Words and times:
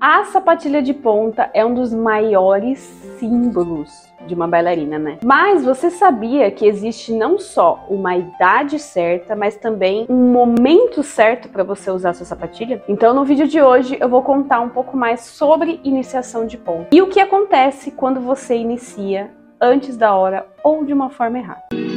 A 0.00 0.24
sapatilha 0.24 0.80
de 0.80 0.94
ponta 0.94 1.50
é 1.52 1.62
um 1.62 1.74
dos 1.74 1.92
maiores 1.92 2.78
símbolos 3.18 4.08
de 4.26 4.34
uma 4.34 4.48
bailarina, 4.48 4.98
né? 4.98 5.18
Mas 5.22 5.62
você 5.62 5.90
sabia 5.90 6.50
que 6.50 6.64
existe 6.64 7.12
não 7.12 7.38
só 7.38 7.84
uma 7.86 8.16
idade 8.16 8.78
certa, 8.78 9.36
mas 9.36 9.56
também 9.56 10.06
um 10.08 10.32
momento 10.32 11.02
certo 11.02 11.50
para 11.50 11.62
você 11.62 11.90
usar 11.90 12.14
sua 12.14 12.24
sapatilha? 12.24 12.82
Então, 12.88 13.12
no 13.12 13.26
vídeo 13.26 13.46
de 13.46 13.60
hoje, 13.60 13.98
eu 14.00 14.08
vou 14.08 14.22
contar 14.22 14.60
um 14.60 14.70
pouco 14.70 14.96
mais 14.96 15.20
sobre 15.20 15.78
iniciação 15.84 16.46
de 16.46 16.56
ponta 16.56 16.88
e 16.90 17.02
o 17.02 17.08
que 17.08 17.20
acontece 17.20 17.90
quando 17.90 18.22
você 18.22 18.56
inicia 18.56 19.30
antes 19.60 19.98
da 19.98 20.14
hora 20.14 20.46
ou 20.64 20.82
de 20.82 20.94
uma 20.94 21.10
forma 21.10 21.38
errada. 21.38 21.89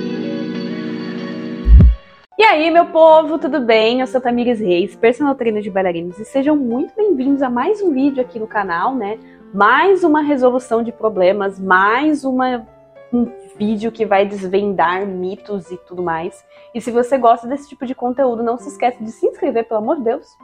E 2.43 2.45
aí, 2.45 2.69
meu 2.69 2.87
povo, 2.87 3.39
tudo 3.39 3.61
bem? 3.61 4.01
Eu 4.01 4.05
sou 4.05 4.19
Tamires 4.19 4.59
Reis, 4.59 4.97
personal 4.97 5.33
trainer 5.33 5.63
de 5.63 5.71
bailarinos, 5.71 6.19
e 6.19 6.25
sejam 6.25 6.57
muito 6.57 6.93
bem-vindos 6.93 7.41
a 7.41 7.49
mais 7.49 7.81
um 7.81 7.93
vídeo 7.93 8.21
aqui 8.21 8.37
no 8.37 8.45
canal, 8.45 8.93
né? 8.93 9.17
Mais 9.53 10.03
uma 10.03 10.21
resolução 10.21 10.83
de 10.83 10.91
problemas, 10.91 11.57
mais 11.57 12.25
uma, 12.25 12.67
um 13.13 13.31
vídeo 13.57 13.93
que 13.93 14.05
vai 14.05 14.25
desvendar 14.25 15.07
mitos 15.07 15.71
e 15.71 15.77
tudo 15.87 16.03
mais. 16.03 16.43
E 16.75 16.81
se 16.81 16.91
você 16.91 17.17
gosta 17.17 17.47
desse 17.47 17.69
tipo 17.69 17.85
de 17.85 17.95
conteúdo, 17.95 18.43
não 18.43 18.57
se 18.57 18.67
esqueça 18.67 19.01
de 19.01 19.11
se 19.11 19.25
inscrever, 19.25 19.65
pelo 19.65 19.79
amor 19.79 19.95
de 19.95 20.03
Deus, 20.03 20.37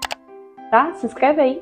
tá? 0.72 0.94
Se 0.94 1.06
inscreve 1.06 1.42
aí 1.42 1.62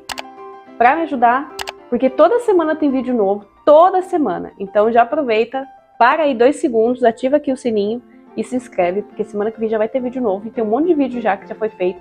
pra 0.78 0.94
me 0.94 1.02
ajudar, 1.02 1.52
porque 1.90 2.08
toda 2.08 2.38
semana 2.38 2.76
tem 2.76 2.92
vídeo 2.92 3.12
novo, 3.12 3.44
toda 3.66 4.02
semana. 4.02 4.52
Então 4.56 4.92
já 4.92 5.02
aproveita, 5.02 5.66
para 5.98 6.22
aí 6.22 6.32
dois 6.32 6.60
segundos, 6.60 7.02
ativa 7.02 7.38
aqui 7.38 7.50
o 7.50 7.56
sininho 7.56 8.00
e 8.38 8.44
se 8.44 8.54
inscreve, 8.54 9.02
porque 9.02 9.24
semana 9.24 9.50
que 9.50 9.58
vem 9.58 9.68
já 9.68 9.76
vai 9.76 9.88
ter 9.88 10.00
vídeo 10.00 10.22
novo 10.22 10.46
e 10.46 10.50
tem 10.50 10.62
um 10.62 10.68
monte 10.68 10.86
de 10.86 10.94
vídeo 10.94 11.20
já 11.20 11.36
que 11.36 11.48
já 11.48 11.56
foi 11.56 11.68
feito. 11.70 12.00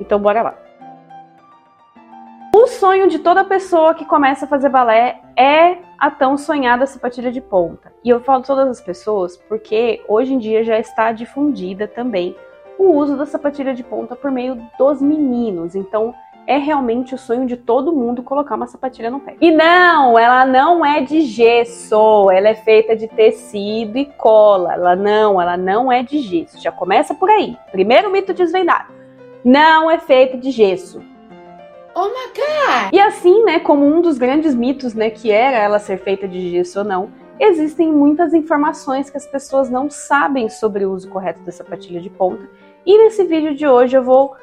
Então 0.00 0.18
bora 0.18 0.42
lá. 0.42 0.58
O 2.52 2.66
sonho 2.66 3.08
de 3.08 3.20
toda 3.20 3.44
pessoa 3.44 3.94
que 3.94 4.04
começa 4.04 4.44
a 4.44 4.48
fazer 4.48 4.68
balé 4.68 5.20
é 5.36 5.78
a 5.96 6.10
tão 6.10 6.36
sonhada 6.36 6.84
sapatilha 6.84 7.30
de 7.30 7.40
ponta. 7.40 7.92
E 8.02 8.10
eu 8.10 8.18
falo 8.20 8.42
todas 8.42 8.68
as 8.68 8.80
pessoas 8.80 9.36
porque 9.36 10.02
hoje 10.08 10.34
em 10.34 10.38
dia 10.38 10.64
já 10.64 10.76
está 10.80 11.12
difundida 11.12 11.86
também 11.86 12.34
o 12.76 12.92
uso 12.94 13.16
da 13.16 13.24
sapatilha 13.24 13.72
de 13.72 13.84
ponta 13.84 14.16
por 14.16 14.32
meio 14.32 14.60
dos 14.76 15.00
meninos. 15.00 15.76
Então, 15.76 16.12
é 16.48 16.56
realmente 16.56 17.14
o 17.14 17.18
sonho 17.18 17.46
de 17.46 17.58
todo 17.58 17.92
mundo 17.92 18.22
colocar 18.22 18.54
uma 18.54 18.66
sapatilha 18.66 19.10
no 19.10 19.20
pé. 19.20 19.36
E 19.38 19.50
não, 19.50 20.18
ela 20.18 20.46
não 20.46 20.82
é 20.82 21.02
de 21.02 21.20
gesso, 21.20 22.30
ela 22.30 22.48
é 22.48 22.54
feita 22.54 22.96
de 22.96 23.06
tecido 23.06 23.98
e 23.98 24.06
cola. 24.06 24.72
Ela 24.72 24.96
não, 24.96 25.38
ela 25.38 25.58
não 25.58 25.92
é 25.92 26.02
de 26.02 26.20
gesso. 26.20 26.58
Já 26.58 26.72
começa 26.72 27.14
por 27.14 27.28
aí. 27.28 27.54
Primeiro 27.70 28.10
mito 28.10 28.32
desvendado. 28.32 28.94
Não 29.44 29.90
é 29.90 29.98
feita 29.98 30.38
de 30.38 30.50
gesso. 30.50 31.02
Oh 31.94 32.06
my 32.06 32.32
god! 32.34 32.94
E 32.94 32.98
assim, 32.98 33.44
né, 33.44 33.60
como 33.60 33.84
um 33.84 34.00
dos 34.00 34.16
grandes 34.16 34.54
mitos, 34.54 34.94
né, 34.94 35.10
que 35.10 35.30
era 35.30 35.58
ela 35.58 35.78
ser 35.78 35.98
feita 35.98 36.26
de 36.26 36.50
gesso 36.50 36.78
ou 36.78 36.84
não, 36.84 37.10
existem 37.38 37.92
muitas 37.92 38.32
informações 38.32 39.10
que 39.10 39.18
as 39.18 39.26
pessoas 39.26 39.68
não 39.68 39.90
sabem 39.90 40.48
sobre 40.48 40.86
o 40.86 40.92
uso 40.92 41.10
correto 41.10 41.42
da 41.42 41.52
sapatilha 41.52 42.00
de 42.00 42.08
ponta. 42.08 42.48
E 42.86 42.96
nesse 42.96 43.22
vídeo 43.24 43.54
de 43.54 43.66
hoje 43.66 43.98
eu 43.98 44.02
vou 44.02 44.34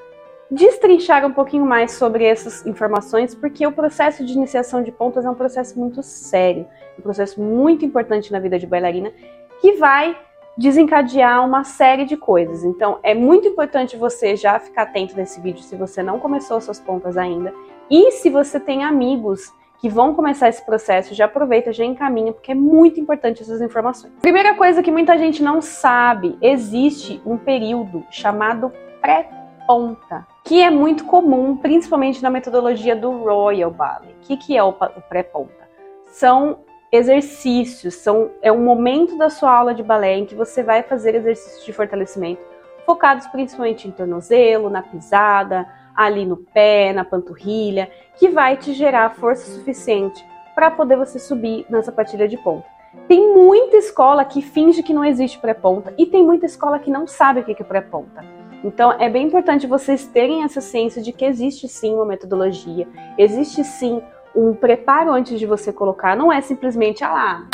destrinchar 0.50 1.26
um 1.26 1.34
pouquinho 1.34 1.66
mais 1.66 1.94
sobre 1.94 2.24
essas 2.24 2.66
informações, 2.66 3.34
porque 3.34 3.66
o 3.66 3.72
processo 3.72 4.26
de 4.26 4.34
iniciação 4.34 4.84
de 4.84 4.92
pontas 4.92 5.26
é 5.26 5.30
um 5.30 5.36
processo 5.36 5.80
muito 5.80 6.04
sério, 6.04 6.68
um 6.98 7.02
processo 7.02 7.42
muito 7.42 7.84
importante 7.84 8.32
na 8.32 8.40
vida 8.40 8.60
de 8.60 8.68
bailarina, 8.68 9.12
que 9.60 9.74
vai 9.74 10.18
desencadear 10.58 11.46
uma 11.46 11.64
série 11.64 12.06
de 12.06 12.16
coisas. 12.16 12.64
Então, 12.64 13.00
é 13.04 13.14
muito 13.14 13.48
importante 13.48 13.98
você 13.98 14.36
já 14.36 14.58
ficar 14.60 14.84
atento 14.84 15.16
nesse 15.16 15.42
vídeo 15.42 15.62
se 15.62 15.76
você 15.76 16.02
não 16.02 16.20
começou 16.20 16.62
suas 16.62 16.80
pontas 16.80 17.18
ainda, 17.18 17.54
e 17.90 18.12
se 18.12 18.30
você 18.30 18.60
tem 18.60 18.84
amigos 18.84 19.54
que 19.80 19.90
vão 19.90 20.16
começar 20.16 20.48
esse 20.48 20.66
processo, 20.66 21.14
já 21.14 21.26
aproveita, 21.26 21.74
já 21.74 21.84
encaminha, 21.84 22.32
porque 22.32 22.54
é 22.54 22.56
muito 22.56 23.00
importante 23.00 23.42
essas 23.42 23.62
informações. 23.62 24.14
Primeira 24.22 24.56
coisa 24.56 24.82
que 24.82 24.92
muita 24.92 25.18
gente 25.18 25.44
não 25.44 25.62
sabe, 25.62 26.38
existe 26.42 27.22
um 27.26 27.38
período 27.38 28.06
chamado 28.10 28.72
pré 29.02 29.30
ponta, 29.68 30.26
que 30.46 30.62
é 30.62 30.70
muito 30.70 31.06
comum, 31.06 31.58
principalmente 31.58 32.22
na 32.22 32.30
metodologia 32.30 32.96
do 32.96 33.12
Royal 33.24 33.72
Ballet. 33.72 34.14
O 34.14 34.20
que, 34.22 34.38
que 34.38 34.56
é 34.56 34.64
o, 34.64 34.70
o 34.70 35.02
pré-ponta? 35.10 35.68
São 36.06 36.60
exercícios, 36.92 37.96
são, 37.96 38.30
é 38.42 38.52
um 38.52 38.64
momento 38.64 39.18
da 39.18 39.30
sua 39.30 39.52
aula 39.52 39.74
de 39.74 39.84
balé 39.84 40.16
em 40.16 40.26
que 40.26 40.36
você 40.36 40.64
vai 40.64 40.84
fazer 40.84 41.16
exercícios 41.16 41.66
de 41.66 41.74
fortalecimento 41.74 42.56
focados 42.86 43.26
principalmente 43.28 43.88
em 43.88 43.92
tornozelo, 43.92 44.70
na 44.70 44.84
pisada, 44.84 45.68
ali 45.96 46.26
no 46.26 46.38
pé, 46.38 46.94
na 46.94 47.04
panturrilha, 47.04 47.90
que 48.16 48.30
vai 48.30 48.56
te 48.56 48.74
gerar 48.74 49.16
força 49.16 49.52
suficiente 49.52 50.24
para 50.54 50.70
poder 50.70 50.96
você 50.96 51.18
subir 51.18 51.66
na 51.70 51.82
sapatilha 51.82 52.28
de 52.28 52.38
ponta. 52.38 52.68
Tem 53.08 53.34
muita 53.34 53.76
escola 53.78 54.24
que 54.24 54.42
finge 54.42 54.84
que 54.84 54.94
não 54.94 55.04
existe 55.04 55.40
pré-ponta 55.40 55.94
e 55.98 56.06
tem 56.06 56.24
muita 56.24 56.46
escola 56.46 56.80
que 56.80 56.92
não 56.92 57.08
sabe 57.08 57.42
o 57.42 57.44
que 57.44 57.60
é 57.60 57.66
pré-ponta. 57.66 58.24
Então, 58.66 58.92
é 58.94 59.08
bem 59.08 59.28
importante 59.28 59.68
vocês 59.68 60.08
terem 60.08 60.44
essa 60.44 60.60
ciência 60.60 61.00
de 61.00 61.12
que 61.12 61.24
existe 61.24 61.68
sim 61.68 61.94
uma 61.94 62.04
metodologia, 62.04 62.88
existe 63.16 63.64
sim 63.64 64.02
um 64.36 64.56
preparo 64.56 65.12
antes 65.12 65.38
de 65.38 65.46
você 65.46 65.72
colocar, 65.72 66.18
não 66.18 66.34
é 66.34 66.42
simplesmente, 66.42 67.04
ah 67.04 67.14
lá, 67.14 67.48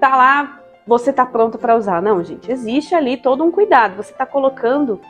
tá 0.00 0.16
lá, 0.16 0.60
você 0.84 1.12
tá 1.12 1.24
pronto 1.24 1.56
para 1.56 1.76
usar. 1.76 2.02
Não, 2.02 2.22
gente, 2.24 2.50
existe 2.50 2.96
ali 2.96 3.16
todo 3.16 3.44
um 3.44 3.50
cuidado. 3.52 3.96
Você 3.96 4.12
tá 4.12 4.26
colocando 4.26 5.00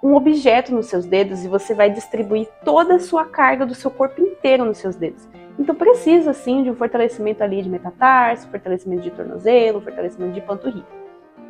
um 0.00 0.14
objeto 0.14 0.72
nos 0.72 0.86
seus 0.86 1.04
dedos 1.04 1.44
e 1.44 1.48
você 1.48 1.74
vai 1.74 1.90
distribuir 1.90 2.48
toda 2.64 2.94
a 2.94 3.00
sua 3.00 3.24
carga 3.24 3.66
do 3.66 3.74
seu 3.74 3.90
corpo 3.90 4.22
inteiro 4.22 4.64
nos 4.64 4.78
seus 4.78 4.94
dedos. 4.94 5.28
Então 5.58 5.74
precisa 5.74 6.32
sim 6.32 6.62
de 6.62 6.70
um 6.70 6.76
fortalecimento 6.76 7.42
ali 7.42 7.62
de 7.62 7.68
metatarso, 7.68 8.48
fortalecimento 8.48 9.02
de 9.02 9.10
tornozelo, 9.10 9.80
fortalecimento 9.80 10.34
de 10.34 10.40
panturrilha. 10.40 10.86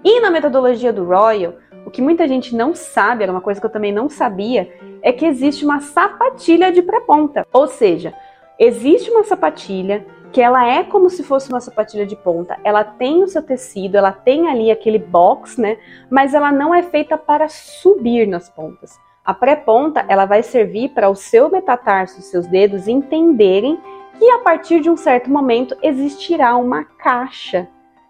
E 0.02 0.20
na 0.20 0.30
metodologia 0.30 0.92
do 0.92 1.04
Royal, 1.04 1.54
o 1.88 1.90
que 1.90 2.02
muita 2.02 2.28
gente 2.28 2.54
não 2.54 2.74
sabe, 2.74 3.22
era 3.22 3.32
uma 3.32 3.40
coisa 3.40 3.58
que 3.58 3.64
eu 3.64 3.70
também 3.70 3.90
não 3.90 4.10
sabia, 4.10 4.70
é 5.00 5.10
que 5.10 5.24
existe 5.24 5.64
uma 5.64 5.80
sapatilha 5.80 6.70
de 6.70 6.82
pré-ponta. 6.82 7.46
Ou 7.50 7.66
seja, 7.66 8.12
existe 8.58 9.10
uma 9.10 9.24
sapatilha 9.24 10.04
que 10.30 10.42
ela 10.42 10.68
é 10.68 10.84
como 10.84 11.08
se 11.08 11.22
fosse 11.22 11.48
uma 11.48 11.62
sapatilha 11.62 12.04
de 12.04 12.14
ponta. 12.14 12.58
Ela 12.62 12.84
tem 12.84 13.22
o 13.22 13.26
seu 13.26 13.42
tecido, 13.42 13.96
ela 13.96 14.12
tem 14.12 14.48
ali 14.48 14.70
aquele 14.70 14.98
box, 14.98 15.58
né? 15.58 15.78
Mas 16.10 16.34
ela 16.34 16.52
não 16.52 16.74
é 16.74 16.82
feita 16.82 17.16
para 17.16 17.48
subir 17.48 18.28
nas 18.28 18.50
pontas. 18.50 19.00
A 19.24 19.32
pré-ponta, 19.32 20.04
ela 20.08 20.26
vai 20.26 20.42
servir 20.42 20.90
para 20.90 21.08
o 21.08 21.14
seu 21.14 21.50
metatarso, 21.50 22.20
seus 22.20 22.46
dedos 22.46 22.86
entenderem 22.86 23.80
que 24.18 24.28
a 24.28 24.40
partir 24.40 24.80
de 24.80 24.90
um 24.90 24.96
certo 24.96 25.30
momento 25.30 25.74
existirá 25.82 26.54
uma 26.54 26.84
caixa 26.84 27.66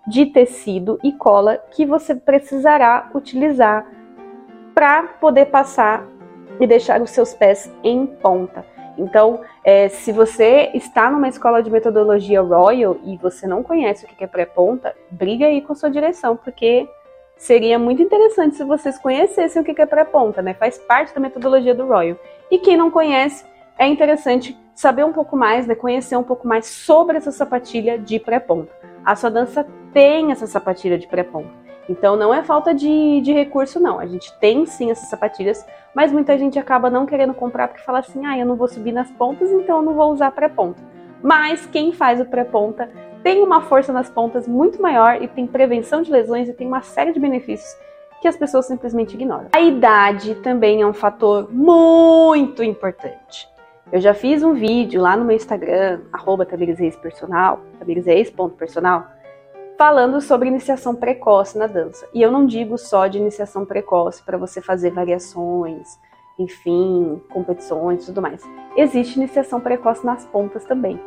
de 0.08 0.26
tecido 0.26 0.98
e 1.04 1.12
cola 1.12 1.58
que 1.70 1.84
você 1.84 2.14
precisará 2.14 3.10
utilizar 3.14 3.86
para 4.74 5.02
poder 5.02 5.46
passar 5.46 6.06
e 6.58 6.66
deixar 6.66 7.00
os 7.02 7.10
seus 7.10 7.34
pés 7.34 7.70
em 7.84 8.06
ponta. 8.06 8.64
Então, 8.96 9.40
é, 9.62 9.88
se 9.88 10.10
você 10.10 10.70
está 10.74 11.10
numa 11.10 11.28
escola 11.28 11.62
de 11.62 11.70
metodologia 11.70 12.40
Royal 12.40 12.96
e 13.04 13.16
você 13.16 13.46
não 13.46 13.62
conhece 13.62 14.04
o 14.04 14.08
que 14.08 14.24
é 14.24 14.26
pré-ponta, 14.26 14.94
briga 15.10 15.46
aí 15.46 15.60
com 15.62 15.72
a 15.72 15.76
sua 15.76 15.90
direção, 15.90 16.36
porque 16.36 16.88
seria 17.36 17.78
muito 17.78 18.02
interessante 18.02 18.56
se 18.56 18.64
vocês 18.64 18.98
conhecessem 18.98 19.62
o 19.62 19.64
que 19.64 19.80
é 19.80 19.86
pré-ponta, 19.86 20.42
né? 20.42 20.54
Faz 20.54 20.78
parte 20.78 21.14
da 21.14 21.20
metodologia 21.20 21.74
do 21.74 21.86
Royal. 21.86 22.16
E 22.50 22.58
quem 22.58 22.76
não 22.76 22.90
conhece, 22.90 23.44
é 23.78 23.86
interessante 23.86 24.58
saber 24.74 25.04
um 25.04 25.12
pouco 25.12 25.36
mais, 25.36 25.66
né? 25.66 25.76
Conhecer 25.76 26.16
um 26.16 26.24
pouco 26.24 26.48
mais 26.48 26.66
sobre 26.66 27.18
essa 27.18 27.30
sapatilha 27.30 27.96
de 27.98 28.18
pré-ponta. 28.18 28.72
A 29.04 29.14
sua 29.14 29.30
dança 29.30 29.64
tem 29.92 30.32
essa 30.32 30.46
sapatilha 30.46 30.98
de 30.98 31.06
pré-ponta. 31.06 31.50
Então 31.88 32.16
não 32.16 32.32
é 32.34 32.42
falta 32.42 32.74
de, 32.74 33.20
de 33.22 33.32
recurso, 33.32 33.80
não. 33.80 33.98
A 33.98 34.06
gente 34.06 34.32
tem 34.38 34.66
sim 34.66 34.90
essas 34.90 35.08
sapatilhas, 35.08 35.64
mas 35.94 36.12
muita 36.12 36.36
gente 36.36 36.58
acaba 36.58 36.90
não 36.90 37.06
querendo 37.06 37.32
comprar 37.32 37.68
porque 37.68 37.82
fala 37.82 38.00
assim: 38.00 38.26
ah, 38.26 38.38
eu 38.38 38.44
não 38.44 38.56
vou 38.56 38.68
subir 38.68 38.92
nas 38.92 39.10
pontas, 39.10 39.50
então 39.50 39.78
eu 39.78 39.82
não 39.82 39.94
vou 39.94 40.12
usar 40.12 40.30
pré-ponta. 40.32 40.82
Mas 41.22 41.66
quem 41.66 41.92
faz 41.92 42.20
o 42.20 42.26
pré-ponta 42.26 42.90
tem 43.22 43.42
uma 43.42 43.62
força 43.62 43.92
nas 43.92 44.08
pontas 44.08 44.46
muito 44.46 44.80
maior 44.80 45.20
e 45.20 45.26
tem 45.26 45.46
prevenção 45.46 46.02
de 46.02 46.12
lesões 46.12 46.48
e 46.48 46.52
tem 46.52 46.66
uma 46.66 46.82
série 46.82 47.12
de 47.12 47.18
benefícios 47.18 47.74
que 48.20 48.28
as 48.28 48.36
pessoas 48.36 48.66
simplesmente 48.66 49.14
ignoram. 49.14 49.48
A 49.52 49.60
idade 49.60 50.34
também 50.36 50.82
é 50.82 50.86
um 50.86 50.92
fator 50.92 51.48
muito 51.52 52.62
importante. 52.62 53.48
Eu 53.90 54.00
já 54.00 54.12
fiz 54.12 54.42
um 54.42 54.52
vídeo 54.52 55.00
lá 55.00 55.16
no 55.16 55.24
meu 55.24 55.34
Instagram, 55.34 56.00
arroba 56.12 56.44
personal 58.56 59.06
falando 59.78 60.20
sobre 60.20 60.48
iniciação 60.48 60.92
precoce 60.92 61.56
na 61.56 61.68
dança. 61.68 62.08
E 62.12 62.20
eu 62.20 62.32
não 62.32 62.44
digo 62.44 62.76
só 62.76 63.06
de 63.06 63.18
iniciação 63.18 63.64
precoce 63.64 64.20
para 64.24 64.36
você 64.36 64.60
fazer 64.60 64.90
variações, 64.90 65.96
enfim, 66.36 67.22
competições 67.30 68.02
e 68.02 68.06
tudo 68.06 68.20
mais. 68.20 68.42
Existe 68.76 69.16
iniciação 69.16 69.60
precoce 69.60 70.04
nas 70.04 70.26
pontas 70.26 70.64
também. 70.64 71.00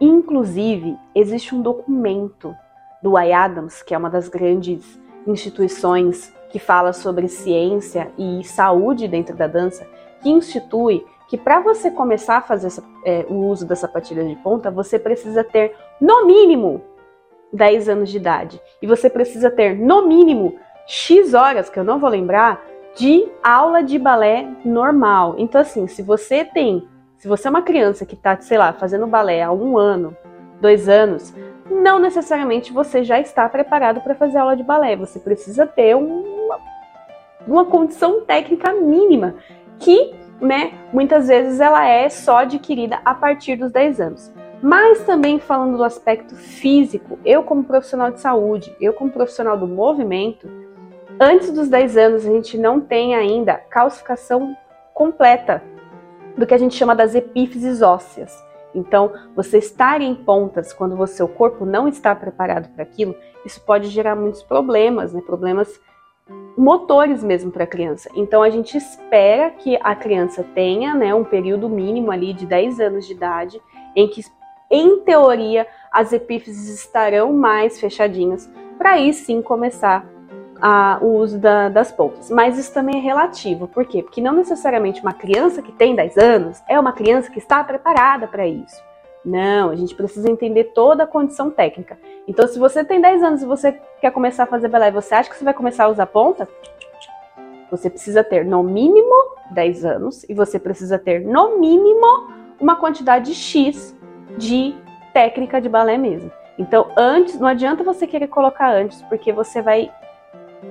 Inclusive, 0.00 0.98
existe 1.14 1.54
um 1.54 1.62
documento 1.62 2.52
do 3.00 3.16
I 3.16 3.32
Adams, 3.32 3.80
que 3.80 3.94
é 3.94 3.98
uma 3.98 4.10
das 4.10 4.28
grandes 4.28 5.00
instituições 5.24 6.34
que 6.50 6.58
fala 6.58 6.92
sobre 6.92 7.28
ciência 7.28 8.10
e 8.18 8.42
saúde 8.42 9.06
dentro 9.06 9.36
da 9.36 9.46
dança, 9.46 9.86
que 10.20 10.28
institui 10.28 11.06
que 11.28 11.38
para 11.38 11.60
você 11.60 11.92
começar 11.92 12.38
a 12.38 12.42
fazer 12.42 12.68
essa, 12.68 12.82
é, 13.04 13.24
o 13.28 13.46
uso 13.46 13.64
da 13.66 13.76
sapatilha 13.76 14.24
de 14.24 14.34
ponta, 14.36 14.70
você 14.70 14.98
precisa 14.98 15.44
ter 15.44 15.76
no 16.00 16.26
mínimo 16.26 16.82
10 17.56 17.88
anos 17.88 18.10
de 18.10 18.18
idade. 18.18 18.60
E 18.80 18.86
você 18.86 19.10
precisa 19.10 19.50
ter 19.50 19.76
no 19.76 20.06
mínimo 20.06 20.56
X 20.86 21.34
horas, 21.34 21.68
que 21.68 21.78
eu 21.78 21.84
não 21.84 21.98
vou 21.98 22.08
lembrar, 22.08 22.62
de 22.96 23.26
aula 23.42 23.82
de 23.82 23.98
balé 23.98 24.48
normal. 24.64 25.34
Então, 25.38 25.60
assim, 25.60 25.86
se 25.86 26.02
você 26.02 26.44
tem, 26.44 26.86
se 27.18 27.26
você 27.26 27.48
é 27.48 27.50
uma 27.50 27.62
criança 27.62 28.06
que 28.06 28.14
está, 28.14 28.40
sei 28.40 28.56
lá, 28.56 28.72
fazendo 28.72 29.06
balé 29.06 29.42
há 29.42 29.52
um 29.52 29.76
ano, 29.76 30.16
dois 30.60 30.88
anos, 30.88 31.34
não 31.70 31.98
necessariamente 31.98 32.72
você 32.72 33.02
já 33.02 33.20
está 33.20 33.48
preparado 33.48 34.00
para 34.00 34.14
fazer 34.14 34.38
aula 34.38 34.56
de 34.56 34.62
balé. 34.62 34.96
Você 34.96 35.18
precisa 35.18 35.66
ter 35.66 35.94
uma, 35.94 36.58
uma 37.46 37.64
condição 37.64 38.22
técnica 38.22 38.72
mínima 38.72 39.34
que, 39.78 40.14
né, 40.40 40.72
muitas 40.92 41.28
vezes 41.28 41.60
ela 41.60 41.86
é 41.86 42.08
só 42.08 42.38
adquirida 42.38 43.00
a 43.04 43.14
partir 43.14 43.56
dos 43.56 43.72
10 43.72 44.00
anos. 44.00 44.32
Mas 44.68 45.04
também 45.04 45.38
falando 45.38 45.76
do 45.76 45.84
aspecto 45.84 46.34
físico, 46.34 47.20
eu 47.24 47.44
como 47.44 47.62
profissional 47.62 48.10
de 48.10 48.18
saúde, 48.18 48.74
eu 48.80 48.92
como 48.92 49.12
profissional 49.12 49.56
do 49.56 49.64
movimento, 49.64 50.50
antes 51.20 51.52
dos 51.52 51.68
10 51.68 51.96
anos 51.96 52.26
a 52.26 52.32
gente 52.32 52.58
não 52.58 52.80
tem 52.80 53.14
ainda 53.14 53.54
calcificação 53.54 54.56
completa 54.92 55.62
do 56.36 56.44
que 56.44 56.52
a 56.52 56.58
gente 56.58 56.74
chama 56.74 56.96
das 56.96 57.14
epífises 57.14 57.80
ósseas. 57.80 58.36
Então, 58.74 59.12
você 59.36 59.58
estar 59.58 60.00
em 60.00 60.16
pontas 60.16 60.72
quando 60.72 61.00
o 61.00 61.06
seu 61.06 61.28
corpo 61.28 61.64
não 61.64 61.86
está 61.86 62.12
preparado 62.12 62.68
para 62.70 62.82
aquilo, 62.82 63.14
isso 63.44 63.60
pode 63.60 63.86
gerar 63.86 64.16
muitos 64.16 64.42
problemas, 64.42 65.12
né? 65.12 65.22
Problemas 65.24 65.80
motores 66.58 67.22
mesmo 67.22 67.52
para 67.52 67.62
a 67.62 67.68
criança. 67.68 68.10
Então, 68.16 68.42
a 68.42 68.50
gente 68.50 68.76
espera 68.76 69.48
que 69.50 69.78
a 69.80 69.94
criança 69.94 70.44
tenha, 70.56 70.92
né, 70.92 71.14
um 71.14 71.22
período 71.22 71.68
mínimo 71.68 72.10
ali 72.10 72.32
de 72.32 72.44
10 72.44 72.80
anos 72.80 73.06
de 73.06 73.12
idade 73.12 73.62
em 73.94 74.08
que 74.08 74.20
em 74.70 75.00
teoria 75.00 75.66
as 75.90 76.12
epífises 76.12 76.68
estarão 76.68 77.32
mais 77.32 77.80
fechadinhas 77.80 78.48
para 78.76 78.92
aí 78.92 79.12
sim 79.12 79.40
começar 79.40 80.06
a, 80.60 80.98
o 81.00 81.16
uso 81.16 81.38
da, 81.38 81.68
das 81.68 81.92
pontas. 81.92 82.30
Mas 82.30 82.58
isso 82.58 82.72
também 82.72 82.98
é 82.98 83.00
relativo. 83.00 83.68
Por 83.68 83.86
quê? 83.86 84.02
Porque 84.02 84.20
não 84.20 84.32
necessariamente 84.32 85.00
uma 85.00 85.12
criança 85.12 85.62
que 85.62 85.72
tem 85.72 85.94
10 85.94 86.18
anos 86.18 86.62
é 86.68 86.78
uma 86.78 86.92
criança 86.92 87.30
que 87.30 87.38
está 87.38 87.62
preparada 87.62 88.26
para 88.26 88.46
isso. 88.46 88.84
Não, 89.24 89.70
a 89.70 89.76
gente 89.76 89.94
precisa 89.94 90.30
entender 90.30 90.64
toda 90.72 91.02
a 91.02 91.06
condição 91.06 91.50
técnica. 91.50 91.98
Então, 92.28 92.46
se 92.46 92.58
você 92.58 92.84
tem 92.84 93.00
10 93.00 93.22
anos 93.22 93.42
e 93.42 93.46
você 93.46 93.72
quer 94.00 94.12
começar 94.12 94.44
a 94.44 94.46
fazer 94.46 94.68
balé 94.68 94.90
você 94.90 95.14
acha 95.14 95.28
que 95.28 95.36
você 95.36 95.44
vai 95.44 95.54
começar 95.54 95.84
a 95.84 95.88
usar 95.88 96.06
ponta, 96.06 96.48
você 97.70 97.90
precisa 97.90 98.22
ter 98.22 98.44
no 98.44 98.62
mínimo 98.62 99.14
10 99.50 99.84
anos 99.84 100.24
e 100.28 100.34
você 100.34 100.58
precisa 100.60 100.96
ter 100.96 101.20
no 101.20 101.58
mínimo 101.58 102.28
uma 102.60 102.76
quantidade 102.76 103.34
X 103.34 103.95
de 104.36 104.74
técnica 105.12 105.60
de 105.60 105.68
balé 105.68 105.96
mesmo. 105.96 106.30
Então, 106.58 106.90
antes, 106.96 107.38
não 107.38 107.48
adianta 107.48 107.84
você 107.84 108.06
querer 108.06 108.28
colocar 108.28 108.70
antes, 108.70 109.02
porque 109.02 109.32
você 109.32 109.60
vai 109.60 109.90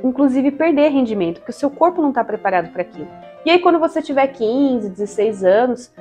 inclusive 0.03 0.51
perder 0.51 0.89
rendimento, 0.89 1.39
porque 1.39 1.51
o 1.51 1.55
seu 1.55 1.69
corpo 1.69 2.01
não 2.01 2.09
está 2.09 2.23
preparado 2.23 2.71
para 2.71 2.81
aquilo. 2.81 3.07
E 3.45 3.51
aí, 3.51 3.59
quando 3.59 3.79
você 3.79 4.01
tiver 4.01 4.27
15, 4.27 4.89
16 4.89 5.43
anos, 5.43 5.93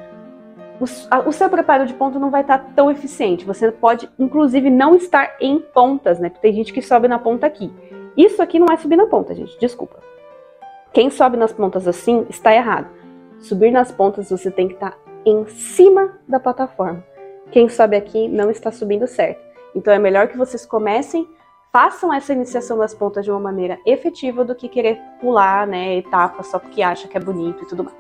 o, 0.81 1.33
seu 1.33 1.49
preparo 1.49 1.87
de 1.87 1.95
ponta 1.95 2.19
não 2.19 2.31
vai 2.31 2.41
estar 2.41 2.59
tá 2.59 2.67
tão 2.75 2.91
eficiente. 2.91 3.45
Você 3.45 3.71
pode, 3.71 4.09
inclusive, 4.19 4.71
não 4.71 4.97
estar 4.97 5.37
em 5.41 5.59
pontas, 5.59 6.19
né? 6.19 6.29
Porque 6.29 6.43
tem 6.43 6.55
gente 6.55 6.73
que 6.73 6.83
sobe 6.83 7.07
na 7.07 7.19
ponta 7.19 7.47
aqui. 7.47 7.73
Isso 8.17 8.43
aqui 8.43 8.59
não 8.59 8.73
é 8.73 8.77
subir 8.77 8.97
na 8.97 9.07
ponta, 9.07 9.35
gente, 9.35 9.59
desculpa. 9.59 9.99
Quem 10.93 11.11
sobe 11.11 11.37
nas 11.37 11.53
pontas 11.53 11.87
assim 11.89 12.27
está 12.29 12.55
errado. 12.55 12.89
Subir 13.41 13.71
nas 13.71 13.91
pontas 13.91 14.31
você 14.31 14.51
tem 14.51 14.69
que 14.69 14.75
estar 14.75 14.93
tá 14.93 14.99
em 15.27 15.45
cima 15.47 16.13
da 16.27 16.39
plataforma. 16.39 17.05
Quem 17.55 17.69
sobe 17.69 17.97
aqui 17.97 18.27
não 18.27 18.51
está 18.51 18.73
subindo 18.73 19.07
certo. 19.07 19.41
Então 19.77 19.95
é 19.95 19.99
melhor 19.99 20.27
que 20.27 20.37
vocês 20.37 20.67
comecem 20.67 21.29
façam 21.73 22.13
essa 22.13 22.33
iniciação 22.33 22.77
das 22.77 22.93
pontas 22.93 23.25
de 23.25 23.31
uma 23.31 23.39
maneira 23.39 23.79
efetiva 23.87 24.45
do 24.45 24.57
que 24.57 24.69
querer 24.69 24.99
pular, 25.21 25.65
né, 25.65 25.97
etapas 25.97 26.49
só 26.49 26.59
porque 26.59 26.83
acha 26.83 27.07
que 27.07 27.17
é 27.17 27.21
bonito 27.21 27.63
e 27.63 27.69
tudo 27.69 27.85
mais. 27.85 27.97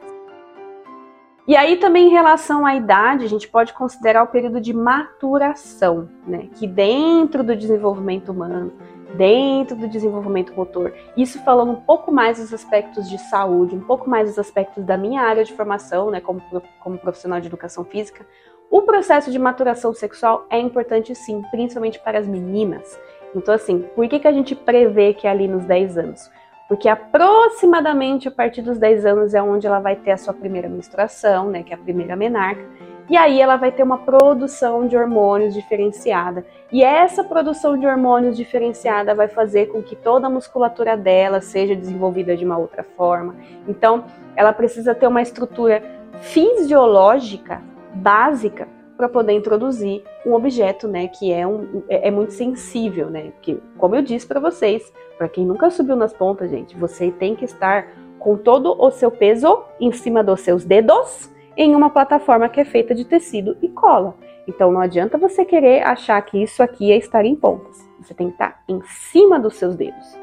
E 1.46 1.56
aí 1.56 1.76
também 1.76 2.08
em 2.08 2.10
relação 2.10 2.66
à 2.66 2.74
idade, 2.74 3.24
a 3.24 3.28
gente 3.28 3.46
pode 3.46 3.72
considerar 3.72 4.24
o 4.24 4.26
período 4.26 4.60
de 4.60 4.72
maturação, 4.72 6.08
né, 6.26 6.48
que 6.56 6.66
dentro 6.66 7.44
do 7.44 7.54
desenvolvimento 7.54 8.32
humano, 8.32 8.72
dentro 9.16 9.76
do 9.76 9.88
desenvolvimento 9.88 10.52
motor, 10.52 10.92
isso 11.16 11.38
falando 11.44 11.70
um 11.70 11.80
pouco 11.80 12.10
mais 12.10 12.38
dos 12.38 12.52
aspectos 12.52 13.08
de 13.08 13.18
saúde, 13.18 13.76
um 13.76 13.80
pouco 13.80 14.10
mais 14.10 14.28
dos 14.28 14.38
aspectos 14.38 14.84
da 14.84 14.96
minha 14.96 15.22
área 15.22 15.44
de 15.44 15.52
formação, 15.52 16.10
né, 16.10 16.20
como, 16.20 16.42
como 16.80 16.98
profissional 16.98 17.40
de 17.40 17.46
educação 17.46 17.84
física, 17.84 18.26
o 18.70 18.82
processo 18.82 19.30
de 19.30 19.38
maturação 19.38 19.94
sexual 19.94 20.46
é 20.50 20.58
importante 20.58 21.14
sim, 21.14 21.42
principalmente 21.50 21.98
para 22.00 22.18
as 22.18 22.26
meninas. 22.26 22.98
Então, 23.34 23.54
assim, 23.54 23.84
por 23.94 24.08
que, 24.08 24.18
que 24.18 24.28
a 24.28 24.32
gente 24.32 24.54
prevê 24.54 25.14
que 25.14 25.26
é 25.26 25.30
ali 25.30 25.48
nos 25.48 25.64
10 25.64 25.98
anos? 25.98 26.30
Porque 26.68 26.88
aproximadamente 26.88 28.26
a 28.26 28.30
partir 28.30 28.62
dos 28.62 28.78
10 28.78 29.04
anos 29.04 29.34
é 29.34 29.42
onde 29.42 29.66
ela 29.66 29.80
vai 29.80 29.96
ter 29.96 30.12
a 30.12 30.16
sua 30.16 30.32
primeira 30.32 30.68
menstruação, 30.68 31.50
né, 31.50 31.62
que 31.62 31.72
é 31.72 31.76
a 31.76 31.78
primeira 31.78 32.16
menarca, 32.16 32.64
e 33.08 33.18
aí 33.18 33.38
ela 33.38 33.56
vai 33.56 33.70
ter 33.70 33.82
uma 33.82 33.98
produção 33.98 34.86
de 34.86 34.96
hormônios 34.96 35.52
diferenciada. 35.52 36.44
E 36.72 36.82
essa 36.82 37.22
produção 37.22 37.78
de 37.78 37.86
hormônios 37.86 38.34
diferenciada 38.34 39.14
vai 39.14 39.28
fazer 39.28 39.66
com 39.66 39.82
que 39.82 39.94
toda 39.94 40.26
a 40.26 40.30
musculatura 40.30 40.96
dela 40.96 41.40
seja 41.42 41.76
desenvolvida 41.76 42.34
de 42.34 42.46
uma 42.46 42.56
outra 42.56 42.82
forma. 42.82 43.36
Então, 43.68 44.06
ela 44.34 44.54
precisa 44.54 44.94
ter 44.94 45.06
uma 45.06 45.20
estrutura 45.20 45.82
fisiológica 46.22 47.60
básica 47.94 48.68
para 48.96 49.08
poder 49.08 49.32
introduzir 49.32 50.02
um 50.24 50.34
objeto, 50.34 50.86
né, 50.86 51.08
que 51.08 51.32
é, 51.32 51.46
um, 51.46 51.82
é, 51.88 52.08
é 52.08 52.10
muito 52.10 52.32
sensível, 52.32 53.10
né, 53.10 53.32
que, 53.42 53.60
como 53.76 53.96
eu 53.96 54.02
disse 54.02 54.26
para 54.26 54.38
vocês, 54.38 54.92
para 55.18 55.28
quem 55.28 55.44
nunca 55.44 55.70
subiu 55.70 55.96
nas 55.96 56.12
pontas, 56.12 56.50
gente, 56.50 56.76
você 56.76 57.10
tem 57.10 57.34
que 57.34 57.44
estar 57.44 57.88
com 58.18 58.36
todo 58.36 58.74
o 58.80 58.90
seu 58.90 59.10
peso 59.10 59.64
em 59.80 59.92
cima 59.92 60.22
dos 60.22 60.40
seus 60.40 60.64
dedos 60.64 61.30
em 61.56 61.74
uma 61.74 61.90
plataforma 61.90 62.48
que 62.48 62.60
é 62.60 62.64
feita 62.64 62.94
de 62.94 63.04
tecido 63.04 63.56
e 63.60 63.68
cola. 63.68 64.14
Então 64.46 64.72
não 64.72 64.80
adianta 64.80 65.18
você 65.18 65.44
querer 65.44 65.82
achar 65.82 66.20
que 66.22 66.42
isso 66.42 66.62
aqui 66.62 66.92
é 66.92 66.96
estar 66.96 67.24
em 67.24 67.34
pontas. 67.34 67.88
Você 68.00 68.14
tem 68.14 68.28
que 68.28 68.34
estar 68.34 68.62
em 68.68 68.80
cima 68.82 69.38
dos 69.38 69.56
seus 69.56 69.76
dedos. 69.76 70.18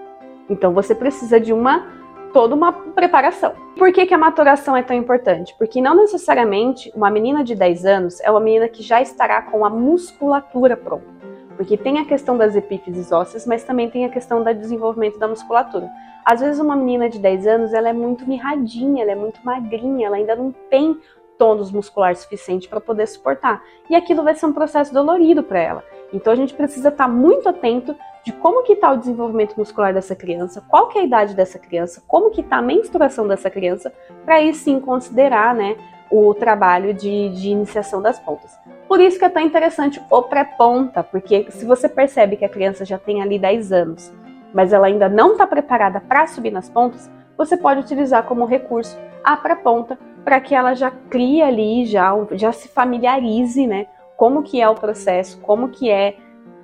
Então 0.50 0.74
você 0.74 0.94
precisa 0.94 1.40
de 1.40 1.54
uma 1.54 1.88
toda 2.34 2.56
uma 2.56 2.72
preparação. 2.72 3.54
Por 3.78 3.92
que, 3.92 4.06
que 4.06 4.14
a 4.14 4.18
maturação 4.18 4.76
é 4.76 4.84
tão 4.84 4.96
importante? 4.96 5.56
Porque 5.58 5.82
não 5.82 5.96
necessariamente 5.96 6.92
uma 6.96 7.10
menina 7.10 7.44
de 7.44 7.56
10 7.56 7.86
anos 7.86 8.20
é 8.22 8.30
uma 8.30 8.40
menina 8.40 8.68
que 8.68 8.84
já 8.84 9.02
estará 9.02 9.42
com 9.42 9.66
a 9.66 9.70
musculatura 9.70 10.76
pronta. 10.76 11.06
Porque 11.56 11.78
tem 11.78 12.00
a 12.00 12.06
questão 12.06 12.38
das 12.38 12.56
epífises 12.56 13.12
ósseas, 13.12 13.46
mas 13.46 13.64
também 13.64 13.90
tem 13.90 14.06
a 14.06 14.10
questão 14.10 14.44
do 14.44 14.54
desenvolvimento 14.54 15.20
da 15.20 15.28
musculatura. 15.28 15.90
Às 16.26 16.40
vezes 16.40 16.60
uma 16.60 16.76
menina 16.76 17.10
de 17.10 17.20
10 17.20 17.48
anos, 17.48 17.74
ela 17.74 17.90
é 17.90 17.94
muito 17.94 18.28
mirradinha, 18.28 19.04
ela 19.04 19.12
é 19.12 19.16
muito 19.16 19.40
magrinha, 19.44 20.08
ela 20.08 20.18
ainda 20.18 20.36
não 20.36 20.52
tem 20.70 20.98
tônus 21.42 21.72
muscular 21.72 22.16
suficiente 22.16 22.70
para 22.70 22.80
poder 22.80 23.08
suportar. 23.08 23.64
E 23.90 23.96
aquilo 23.96 24.24
vai 24.24 24.36
ser 24.36 24.46
um 24.46 24.54
processo 24.54 24.94
dolorido 24.94 25.42
para 25.42 25.60
ela. 25.60 25.84
Então 26.14 26.32
a 26.32 26.36
gente 26.36 26.54
precisa 26.54 26.90
estar 26.90 27.06
tá 27.06 27.10
muito 27.10 27.50
atento 27.50 27.96
de 28.24 28.32
como 28.32 28.62
que 28.62 28.74
está 28.74 28.92
o 28.92 28.98
desenvolvimento 28.98 29.58
muscular 29.58 29.92
dessa 29.92 30.16
criança, 30.16 30.64
qual 30.70 30.88
que 30.88 31.00
é 31.00 31.02
a 31.02 31.04
idade 31.04 31.34
dessa 31.34 31.58
criança, 31.58 32.04
como 32.08 32.30
que 32.30 32.42
está 32.42 32.58
a 32.58 32.62
menstruação 32.62 33.28
dessa 33.28 33.50
criança, 33.50 33.92
para 34.24 34.36
aí 34.36 34.54
sim 34.54 34.80
considerar, 34.80 35.56
né, 35.56 35.76
o 36.12 36.32
trabalho 36.36 36.94
de, 36.94 37.30
de 37.30 37.50
iniciação 37.50 38.04
das 38.04 38.20
pontas. 38.20 38.52
Por 38.88 39.00
isso 39.00 39.18
que 39.18 39.26
é 39.26 39.30
tão 39.30 39.42
interessante 39.42 40.00
o 40.12 40.22
pré-ponta, 40.22 41.02
porque 41.02 41.48
se 41.50 41.66
você 41.66 41.90
percebe 41.90 42.36
que 42.36 42.46
a 42.46 42.50
criança 42.50 42.86
já 42.86 43.00
tem 43.00 43.24
ali 43.24 43.40
10 43.40 43.72
anos, 43.72 44.14
mas 44.54 44.72
ela 44.72 44.86
ainda 44.86 45.10
não 45.10 45.32
está 45.32 45.48
preparada 45.48 46.00
para 46.00 46.28
subir 46.28 46.52
nas 46.52 46.70
pontas, 46.70 47.10
você 47.36 47.58
pode 47.58 47.80
utilizar 47.80 48.26
como 48.26 48.46
recurso 48.46 48.96
a 49.24 49.36
pré-ponta 49.36 49.98
para 50.24 50.40
que 50.40 50.54
ela 50.54 50.74
já 50.74 50.92
crie 50.92 51.42
ali, 51.42 51.86
já, 51.86 52.12
já 52.34 52.52
se 52.52 52.68
familiarize, 52.68 53.66
né, 53.66 53.88
como 54.18 54.44
que 54.44 54.62
é 54.62 54.70
o 54.70 54.76
processo, 54.76 55.40
como 55.42 55.70
que 55.70 55.90
é 55.90 56.18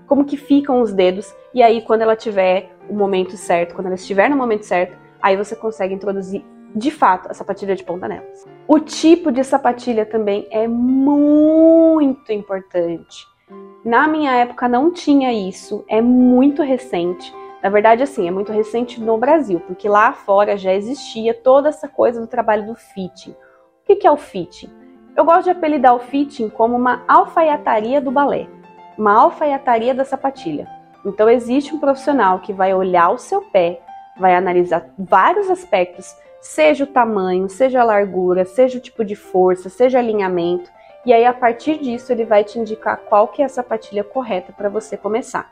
como 0.05 0.23
que 0.23 0.37
ficam 0.37 0.79
os 0.79 0.93
dedos, 0.93 1.35
e 1.53 1.61
aí 1.61 1.81
quando 1.81 2.01
ela 2.01 2.15
tiver 2.15 2.71
o 2.89 2.93
momento 2.93 3.35
certo, 3.35 3.75
quando 3.75 3.87
ela 3.87 3.95
estiver 3.95 4.29
no 4.29 4.37
momento 4.37 4.63
certo, 4.63 4.97
aí 5.21 5.35
você 5.35 5.53
consegue 5.53 5.93
introduzir 5.93 6.45
de 6.73 6.91
fato 6.91 7.29
a 7.29 7.33
sapatilha 7.33 7.75
de 7.75 7.83
ponta 7.83 8.07
nelas. 8.07 8.45
O 8.67 8.79
tipo 8.79 9.31
de 9.31 9.43
sapatilha 9.43 10.05
também 10.05 10.47
é 10.49 10.67
muito 10.67 12.31
importante. 12.31 13.25
Na 13.83 14.07
minha 14.07 14.33
época 14.33 14.67
não 14.67 14.91
tinha 14.91 15.33
isso, 15.33 15.83
é 15.87 16.01
muito 16.01 16.61
recente. 16.61 17.33
Na 17.61 17.69
verdade, 17.69 18.03
assim, 18.03 18.27
é 18.27 18.31
muito 18.31 18.51
recente 18.51 19.01
no 19.01 19.17
Brasil, 19.17 19.59
porque 19.61 19.89
lá 19.89 20.13
fora 20.13 20.57
já 20.57 20.73
existia 20.73 21.33
toda 21.33 21.69
essa 21.69 21.87
coisa 21.87 22.21
do 22.21 22.27
trabalho 22.27 22.67
do 22.67 22.75
fitting. 22.75 23.35
O 23.87 23.95
que 23.95 24.05
é 24.05 24.11
o 24.11 24.17
fitting? 24.17 24.69
Eu 25.15 25.23
gosto 25.25 25.45
de 25.45 25.51
apelidar 25.51 25.95
o 25.95 25.99
fitting 25.99 26.49
como 26.49 26.75
uma 26.75 27.03
alfaiataria 27.07 28.01
do 28.01 28.11
balé 28.11 28.47
uma 28.97 29.13
alfaiataria 29.13 29.93
da 29.93 30.03
sapatilha. 30.03 30.67
Então 31.05 31.29
existe 31.29 31.73
um 31.73 31.79
profissional 31.79 32.39
que 32.39 32.51
vai 32.51 32.73
olhar 32.73 33.11
o 33.11 33.17
seu 33.17 33.41
pé, 33.41 33.79
vai 34.17 34.35
analisar 34.35 34.89
vários 34.97 35.49
aspectos 35.49 36.15
seja 36.39 36.83
o 36.83 36.87
tamanho, 36.87 37.49
seja 37.49 37.81
a 37.81 37.83
largura, 37.83 38.45
seja 38.45 38.77
o 38.77 38.81
tipo 38.81 39.03
de 39.03 39.15
força, 39.15 39.69
seja 39.69 39.99
alinhamento, 39.99 40.71
e 41.05 41.11
aí 41.11 41.25
a 41.25 41.33
partir 41.33 41.79
disso 41.79 42.11
ele 42.11 42.25
vai 42.25 42.43
te 42.43 42.59
indicar 42.59 42.97
qual 43.09 43.27
que 43.27 43.41
é 43.41 43.45
a 43.45 43.49
sapatilha 43.49 44.03
correta 44.03 44.53
para 44.53 44.69
você 44.69 44.95
começar. 44.95 45.49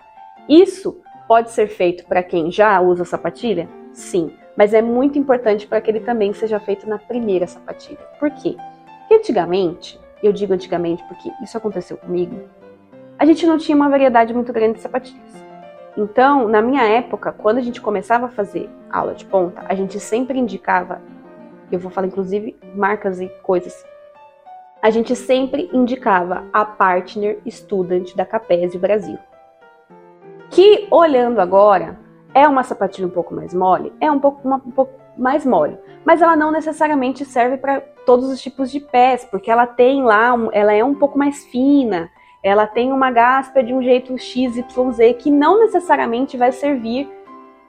Isso 0.47 1.01
pode 1.27 1.51
ser 1.51 1.67
feito 1.67 2.05
para 2.05 2.23
quem 2.23 2.51
já 2.51 2.79
usa 2.79 3.03
sapatilha? 3.03 3.67
Sim, 3.91 4.31
mas 4.55 4.73
é 4.73 4.81
muito 4.81 5.19
importante 5.19 5.67
para 5.67 5.81
que 5.81 5.91
ele 5.91 5.99
também 5.99 6.33
seja 6.33 6.59
feito 6.59 6.87
na 6.87 6.97
primeira 6.97 7.45
sapatilha. 7.47 7.99
Por 8.19 8.31
quê? 8.31 8.55
Porque 8.99 9.15
antigamente, 9.15 9.99
eu 10.23 10.31
digo 10.31 10.53
antigamente 10.53 11.03
porque 11.07 11.31
isso 11.43 11.57
aconteceu 11.57 11.97
comigo, 11.97 12.41
a 13.17 13.25
gente 13.25 13.45
não 13.45 13.57
tinha 13.57 13.75
uma 13.75 13.89
variedade 13.89 14.33
muito 14.33 14.51
grande 14.51 14.75
de 14.75 14.81
sapatilhas. 14.81 15.45
Então, 15.97 16.47
na 16.47 16.61
minha 16.61 16.83
época, 16.83 17.31
quando 17.31 17.57
a 17.57 17.61
gente 17.61 17.79
começava 17.79 18.25
a 18.25 18.29
fazer 18.29 18.69
aula 18.91 19.13
de 19.13 19.25
ponta, 19.25 19.63
a 19.67 19.73
gente 19.73 19.99
sempre 19.99 20.37
indicava, 20.37 21.01
eu 21.71 21.79
vou 21.79 21.89
falar 21.89 22.07
inclusive 22.07 22.57
marcas 22.75 23.21
e 23.21 23.29
coisas, 23.41 23.85
a 24.81 24.89
gente 24.89 25.15
sempre 25.15 25.69
indicava 25.73 26.43
a 26.51 26.65
Partner 26.65 27.39
Student 27.47 28.13
da 28.15 28.25
Capese 28.25 28.77
Brasil. 28.77 29.17
Que, 30.51 30.87
olhando 30.91 31.39
agora, 31.39 31.97
é 32.35 32.45
uma 32.49 32.63
sapatilha 32.63 33.07
um 33.07 33.11
pouco 33.11 33.33
mais 33.33 33.53
mole? 33.53 33.93
É 34.01 34.11
um 34.11 34.19
pouco, 34.19 34.45
uma, 34.45 34.57
um 34.57 34.71
pouco 34.71 34.91
mais 35.17 35.45
mole. 35.45 35.79
Mas 36.03 36.21
ela 36.21 36.35
não 36.35 36.51
necessariamente 36.51 37.23
serve 37.23 37.55
para 37.55 37.79
todos 38.05 38.29
os 38.29 38.41
tipos 38.41 38.69
de 38.69 38.81
pés, 38.81 39.23
porque 39.23 39.49
ela 39.49 39.65
tem 39.65 40.03
lá, 40.03 40.35
ela 40.51 40.73
é 40.73 40.83
um 40.83 40.93
pouco 40.93 41.17
mais 41.17 41.45
fina, 41.45 42.11
ela 42.43 42.67
tem 42.67 42.91
uma 42.91 43.09
gaspa 43.09 43.63
de 43.63 43.73
um 43.73 43.81
jeito 43.81 44.17
XYZ 44.17 44.65
que 45.17 45.31
não 45.31 45.61
necessariamente 45.61 46.35
vai 46.35 46.51
servir 46.51 47.09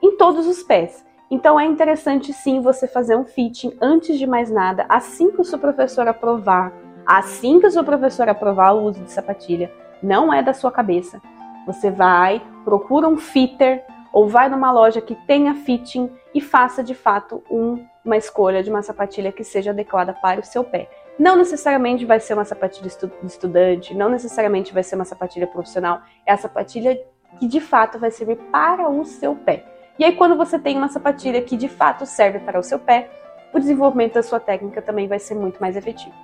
em 0.02 0.16
todos 0.16 0.49
os 0.49 0.64
pés. 0.64 1.06
Então 1.30 1.58
é 1.58 1.64
interessante 1.64 2.32
sim 2.32 2.61
você 2.61 2.88
fazer 2.88 3.16
um 3.16 3.25
fitting 3.25 3.73
antes 3.80 4.18
de 4.18 4.26
mais 4.26 4.50
nada, 4.50 4.85
assim 4.88 5.30
que 5.30 5.40
o 5.40 5.44
seu 5.44 5.61
professor 5.61 6.08
aprovar, 6.08 6.73
assim 7.06 7.61
que 7.61 7.66
o 7.68 7.70
seu 7.70 7.85
professor 7.85 8.28
aprovar 8.28 8.75
o 8.75 8.82
uso 8.82 9.00
de 9.00 9.12
sapatilha, 9.12 9.73
não 10.02 10.32
é 10.32 10.42
da 10.42 10.52
sua 10.52 10.73
cabeça. 10.73 11.23
Você 11.66 11.90
vai, 11.90 12.42
procura 12.64 13.08
um 13.08 13.16
fitter 13.16 13.85
ou 14.16 14.26
vai 14.26 14.49
numa 14.49 14.73
loja 14.73 15.02
que 15.02 15.14
tenha 15.14 15.54
fitting 15.54 16.11
e 16.35 16.40
faça 16.40 16.82
de 16.82 16.94
fato 16.94 17.44
um, 17.50 17.85
uma 18.02 18.16
escolha 18.16 18.62
de 18.62 18.70
uma 18.70 18.80
sapatilha 18.80 19.30
que 19.30 19.44
seja 19.44 19.73
adequada 19.73 20.14
para 20.14 20.40
o 20.40 20.42
seu 20.42 20.64
pé. 20.64 20.88
Não 21.18 21.37
necessariamente 21.37 22.06
vai 22.06 22.18
ser 22.18 22.32
uma 22.32 22.46
sapatilha 22.46 22.88
de 22.88 23.26
estudante, 23.26 23.94
não 23.94 24.08
necessariamente 24.08 24.73
vai 24.73 24.82
ser 24.82 24.94
uma 24.94 25.04
sapatilha 25.04 25.46
profissional, 25.46 26.00
é 26.25 26.32
a 26.32 26.37
sapatilha 26.38 26.99
que 27.38 27.46
de 27.46 27.61
fato 27.61 27.99
vai 27.99 28.11
servir 28.11 28.38
para 28.50 28.88
o 28.88 29.04
seu 29.04 29.37
pé. 29.37 29.66
E 29.99 30.04
aí, 30.04 30.16
quando 30.16 30.35
você 30.35 30.58
tem 30.58 30.78
uma 30.78 30.88
sapatilha 30.88 31.42
que 31.42 31.54
de 31.54 31.68
fato 31.68 32.06
serve 32.06 32.38
para 32.38 32.58
o 32.58 32.62
seu 32.62 32.78
pé, 32.78 33.11
o 33.52 33.58
desenvolvimento 33.58 34.14
da 34.14 34.23
sua 34.23 34.40
técnica 34.40 34.80
também 34.80 35.06
vai 35.06 35.18
ser 35.18 35.35
muito 35.35 35.61
mais 35.61 35.76
efetivo. 35.76 36.14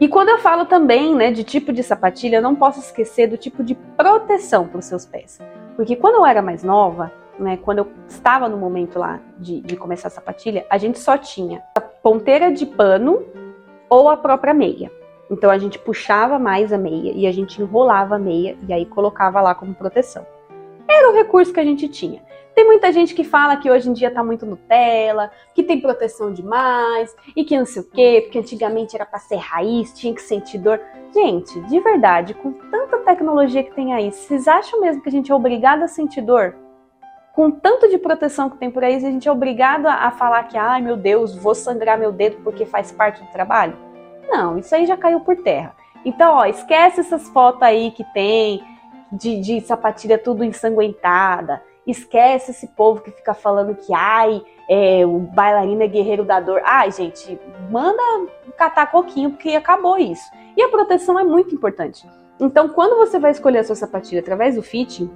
E 0.00 0.08
quando 0.08 0.30
eu 0.30 0.38
falo 0.38 0.64
também 0.64 1.14
né, 1.14 1.30
de 1.30 1.44
tipo 1.44 1.72
de 1.72 1.84
sapatilha, 1.84 2.38
eu 2.38 2.42
não 2.42 2.56
posso 2.56 2.80
esquecer 2.80 3.28
do 3.28 3.38
tipo 3.38 3.62
de 3.62 3.76
proteção 3.76 4.66
para 4.66 4.80
os 4.80 4.86
seus 4.86 5.06
pés. 5.06 5.38
Porque 5.76 5.96
quando 5.96 6.16
eu 6.16 6.26
era 6.26 6.40
mais 6.40 6.62
nova, 6.62 7.12
né, 7.38 7.56
quando 7.56 7.78
eu 7.78 7.88
estava 8.08 8.48
no 8.48 8.56
momento 8.56 8.98
lá 8.98 9.20
de, 9.38 9.60
de 9.60 9.76
começar 9.76 10.08
a 10.08 10.10
sapatilha, 10.10 10.64
a 10.70 10.78
gente 10.78 10.98
só 10.98 11.18
tinha 11.18 11.62
a 11.74 11.80
ponteira 11.80 12.52
de 12.52 12.64
pano 12.64 13.24
ou 13.88 14.08
a 14.08 14.16
própria 14.16 14.54
meia. 14.54 14.90
Então 15.30 15.50
a 15.50 15.58
gente 15.58 15.78
puxava 15.78 16.38
mais 16.38 16.72
a 16.72 16.78
meia 16.78 17.12
e 17.12 17.26
a 17.26 17.32
gente 17.32 17.60
enrolava 17.60 18.16
a 18.16 18.18
meia 18.18 18.56
e 18.68 18.72
aí 18.72 18.84
colocava 18.84 19.40
lá 19.40 19.54
como 19.54 19.74
proteção. 19.74 20.26
Era 20.88 21.10
o 21.10 21.14
recurso 21.14 21.52
que 21.52 21.60
a 21.60 21.64
gente 21.64 21.88
tinha. 21.88 22.22
Tem 22.54 22.64
muita 22.64 22.92
gente 22.92 23.14
que 23.14 23.24
fala 23.24 23.56
que 23.56 23.70
hoje 23.70 23.90
em 23.90 23.92
dia 23.92 24.10
tá 24.10 24.22
muito 24.22 24.46
Nutella, 24.46 25.30
que 25.54 25.62
tem 25.62 25.80
proteção 25.80 26.32
demais 26.32 27.14
e 27.34 27.44
que 27.44 27.58
não 27.58 27.66
sei 27.66 27.82
o 27.82 27.90
quê, 27.90 28.20
porque 28.22 28.38
antigamente 28.38 28.94
era 28.94 29.04
para 29.04 29.18
ser 29.18 29.36
raiz, 29.36 29.92
tinha 29.92 30.14
que 30.14 30.22
sentir 30.22 30.58
dor. 30.58 30.80
Gente, 31.12 31.60
de 31.62 31.80
verdade, 31.80 32.34
com 32.34 32.52
tanta 32.52 32.98
tecnologia 32.98 33.64
que 33.64 33.74
tem 33.74 33.92
aí, 33.92 34.12
vocês 34.12 34.46
acham 34.46 34.80
mesmo 34.80 35.02
que 35.02 35.08
a 35.08 35.12
gente 35.12 35.32
é 35.32 35.34
obrigado 35.34 35.82
a 35.82 35.88
sentir 35.88 36.20
dor? 36.20 36.56
com 37.34 37.50
tanto 37.50 37.88
de 37.88 37.98
proteção 37.98 38.48
que 38.48 38.56
tem 38.56 38.70
por 38.70 38.84
aí, 38.84 38.94
a 38.94 39.00
gente 39.00 39.28
é 39.28 39.32
obrigado 39.32 39.86
a, 39.86 40.10
falar 40.12 40.44
que, 40.44 40.56
ai 40.56 40.80
meu 40.80 40.96
Deus, 40.96 41.34
vou 41.34 41.54
sangrar 41.54 41.98
meu 41.98 42.12
dedo 42.12 42.36
porque 42.44 42.64
faz 42.64 42.92
parte 42.92 43.22
do 43.22 43.30
trabalho? 43.32 43.76
Não, 44.28 44.56
isso 44.56 44.72
aí 44.74 44.86
já 44.86 44.96
caiu 44.96 45.20
por 45.20 45.36
terra. 45.38 45.74
Então, 46.04 46.36
ó, 46.36 46.46
esquece 46.46 47.00
essas 47.00 47.28
fotos 47.30 47.62
aí 47.62 47.90
que 47.90 48.04
tem 48.12 48.62
de, 49.10 49.40
de 49.40 49.60
sapatilha 49.62 50.16
tudo 50.16 50.44
ensanguentada. 50.44 51.60
Esquece 51.86 52.50
esse 52.50 52.66
povo 52.68 53.02
que 53.02 53.10
fica 53.10 53.34
falando 53.34 53.74
que, 53.74 53.92
ai, 53.92 54.42
é, 54.68 55.04
o 55.04 55.18
bailarino 55.18 55.82
é 55.82 55.86
guerreiro 55.86 56.24
da 56.24 56.40
dor. 56.40 56.62
Ai, 56.64 56.90
gente, 56.90 57.38
manda 57.70 58.02
catar 58.56 58.90
coquinho 58.90 59.30
porque 59.30 59.50
acabou 59.50 59.98
isso. 59.98 60.24
E 60.56 60.62
a 60.62 60.68
proteção 60.68 61.18
é 61.18 61.24
muito 61.24 61.54
importante. 61.54 62.08
Então, 62.40 62.68
quando 62.68 62.96
você 62.96 63.18
vai 63.18 63.30
escolher 63.30 63.58
a 63.58 63.64
sua 63.64 63.76
sapatilha 63.76 64.20
através 64.20 64.54
do 64.56 64.62
fitting, 64.62 65.10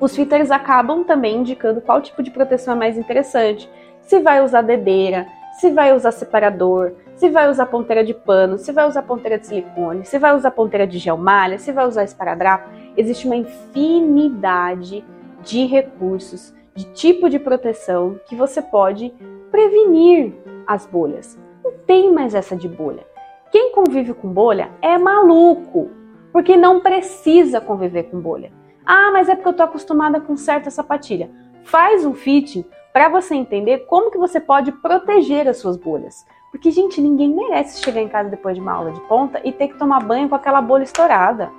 os 0.00 0.16
fitters 0.16 0.50
acabam 0.50 1.04
também 1.04 1.36
indicando 1.36 1.80
qual 1.80 2.00
tipo 2.00 2.22
de 2.22 2.30
proteção 2.30 2.74
é 2.74 2.76
mais 2.76 2.98
interessante. 2.98 3.70
Se 4.00 4.18
vai 4.18 4.42
usar 4.42 4.62
dedeira, 4.62 5.26
se 5.60 5.70
vai 5.70 5.94
usar 5.94 6.10
separador, 6.10 6.92
se 7.14 7.28
vai 7.28 7.48
usar 7.48 7.66
ponteira 7.66 8.04
de 8.04 8.12
pano, 8.12 8.58
se 8.58 8.72
vai 8.72 8.88
usar 8.88 9.02
ponteira 9.02 9.38
de 9.38 9.46
silicone, 9.46 10.04
se 10.04 10.18
vai 10.18 10.34
usar 10.34 10.50
ponteira 10.50 10.86
de 10.86 10.98
gel 10.98 11.16
malha, 11.16 11.58
se 11.58 11.70
vai 11.70 11.86
usar 11.86 12.02
esparadrapo. 12.02 12.68
Existe 12.96 13.26
uma 13.26 13.36
infinidade 13.36 15.04
de 15.20 15.21
recursos, 15.66 16.54
de 16.74 16.84
tipo 16.92 17.28
de 17.28 17.38
proteção 17.38 18.18
que 18.26 18.34
você 18.34 18.62
pode 18.62 19.12
prevenir 19.50 20.32
as 20.66 20.86
bolhas. 20.86 21.38
Não 21.62 21.72
tem 21.86 22.12
mais 22.12 22.34
essa 22.34 22.56
de 22.56 22.68
bolha. 22.68 23.06
Quem 23.50 23.72
convive 23.72 24.14
com 24.14 24.28
bolha 24.28 24.70
é 24.80 24.96
maluco, 24.96 25.90
porque 26.32 26.56
não 26.56 26.80
precisa 26.80 27.60
conviver 27.60 28.04
com 28.04 28.18
bolha. 28.18 28.50
Ah, 28.84 29.10
mas 29.12 29.28
é 29.28 29.34
porque 29.34 29.48
eu 29.50 29.52
tô 29.52 29.62
acostumada 29.62 30.20
com 30.20 30.36
certa 30.36 30.70
sapatilha. 30.70 31.30
Faz 31.62 32.04
um 32.04 32.14
fitting 32.14 32.64
para 32.92 33.08
você 33.08 33.34
entender 33.34 33.86
como 33.86 34.10
que 34.10 34.18
você 34.18 34.40
pode 34.40 34.72
proteger 34.72 35.46
as 35.48 35.58
suas 35.58 35.76
bolhas. 35.76 36.26
Porque, 36.50 36.70
gente, 36.70 37.00
ninguém 37.00 37.34
merece 37.34 37.82
chegar 37.82 38.02
em 38.02 38.08
casa 38.08 38.28
depois 38.28 38.54
de 38.54 38.60
uma 38.60 38.72
aula 38.72 38.92
de 38.92 39.00
ponta 39.02 39.40
e 39.42 39.52
ter 39.52 39.68
que 39.68 39.78
tomar 39.78 40.04
banho 40.04 40.28
com 40.28 40.34
aquela 40.34 40.60
bolha 40.60 40.82
estourada. 40.82 41.50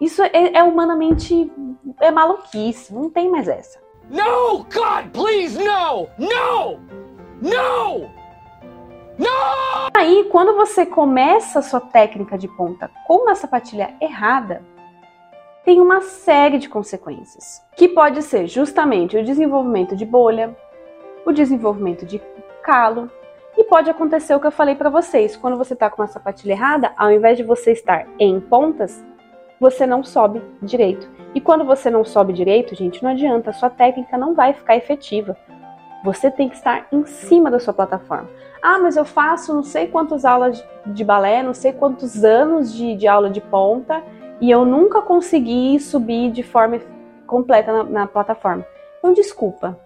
Isso 0.00 0.22
é, 0.22 0.30
é 0.54 0.62
humanamente 0.62 1.50
é 2.00 2.10
maluquice, 2.10 2.92
não 2.94 3.08
tem 3.08 3.30
mais 3.30 3.48
essa. 3.48 3.80
No, 4.10 4.58
God, 4.64 5.10
please, 5.12 5.58
no! 5.58 6.08
No! 6.18 6.78
No! 7.40 8.10
No! 9.18 9.90
Aí, 9.94 10.28
quando 10.30 10.54
você 10.54 10.84
começa 10.84 11.58
a 11.58 11.62
sua 11.62 11.80
técnica 11.80 12.36
de 12.36 12.48
ponta 12.48 12.90
com 13.06 13.22
uma 13.22 13.34
sapatilha 13.34 13.94
errada, 14.00 14.62
tem 15.64 15.80
uma 15.80 16.00
série 16.02 16.58
de 16.58 16.68
consequências, 16.68 17.64
que 17.76 17.88
pode 17.88 18.22
ser 18.22 18.46
justamente 18.46 19.16
o 19.16 19.24
desenvolvimento 19.24 19.96
de 19.96 20.04
bolha, 20.04 20.56
o 21.24 21.32
desenvolvimento 21.32 22.06
de 22.06 22.22
calo, 22.62 23.10
e 23.58 23.64
pode 23.64 23.90
acontecer 23.90 24.34
o 24.34 24.40
que 24.40 24.46
eu 24.46 24.52
falei 24.52 24.76
para 24.76 24.90
vocês, 24.90 25.36
quando 25.36 25.56
você 25.56 25.72
está 25.72 25.90
com 25.90 26.02
uma 26.02 26.08
sapatilha 26.08 26.52
errada, 26.52 26.92
ao 26.96 27.10
invés 27.10 27.36
de 27.36 27.42
você 27.42 27.72
estar 27.72 28.06
em 28.18 28.38
pontas, 28.38 29.04
você 29.60 29.86
não 29.86 30.04
sobe 30.04 30.42
direito. 30.62 31.08
E 31.34 31.40
quando 31.40 31.64
você 31.64 31.90
não 31.90 32.04
sobe 32.04 32.32
direito, 32.32 32.74
gente, 32.74 33.02
não 33.02 33.10
adianta, 33.10 33.50
a 33.50 33.52
sua 33.52 33.70
técnica 33.70 34.16
não 34.16 34.34
vai 34.34 34.52
ficar 34.52 34.76
efetiva. 34.76 35.36
Você 36.04 36.30
tem 36.30 36.48
que 36.48 36.56
estar 36.56 36.86
em 36.92 37.04
cima 37.04 37.50
da 37.50 37.58
sua 37.58 37.74
plataforma. 37.74 38.28
Ah, 38.62 38.78
mas 38.78 38.96
eu 38.96 39.04
faço 39.04 39.54
não 39.54 39.62
sei 39.62 39.86
quantas 39.86 40.24
aulas 40.24 40.64
de 40.86 41.04
balé, 41.04 41.42
não 41.42 41.54
sei 41.54 41.72
quantos 41.72 42.24
anos 42.24 42.72
de, 42.72 42.94
de 42.96 43.06
aula 43.06 43.30
de 43.30 43.40
ponta 43.40 44.02
e 44.40 44.50
eu 44.50 44.64
nunca 44.64 45.00
consegui 45.00 45.78
subir 45.80 46.30
de 46.30 46.42
forma 46.42 46.80
completa 47.26 47.72
na, 47.72 47.84
na 47.84 48.06
plataforma. 48.06 48.64
Então, 48.98 49.12
desculpa, 49.12 49.78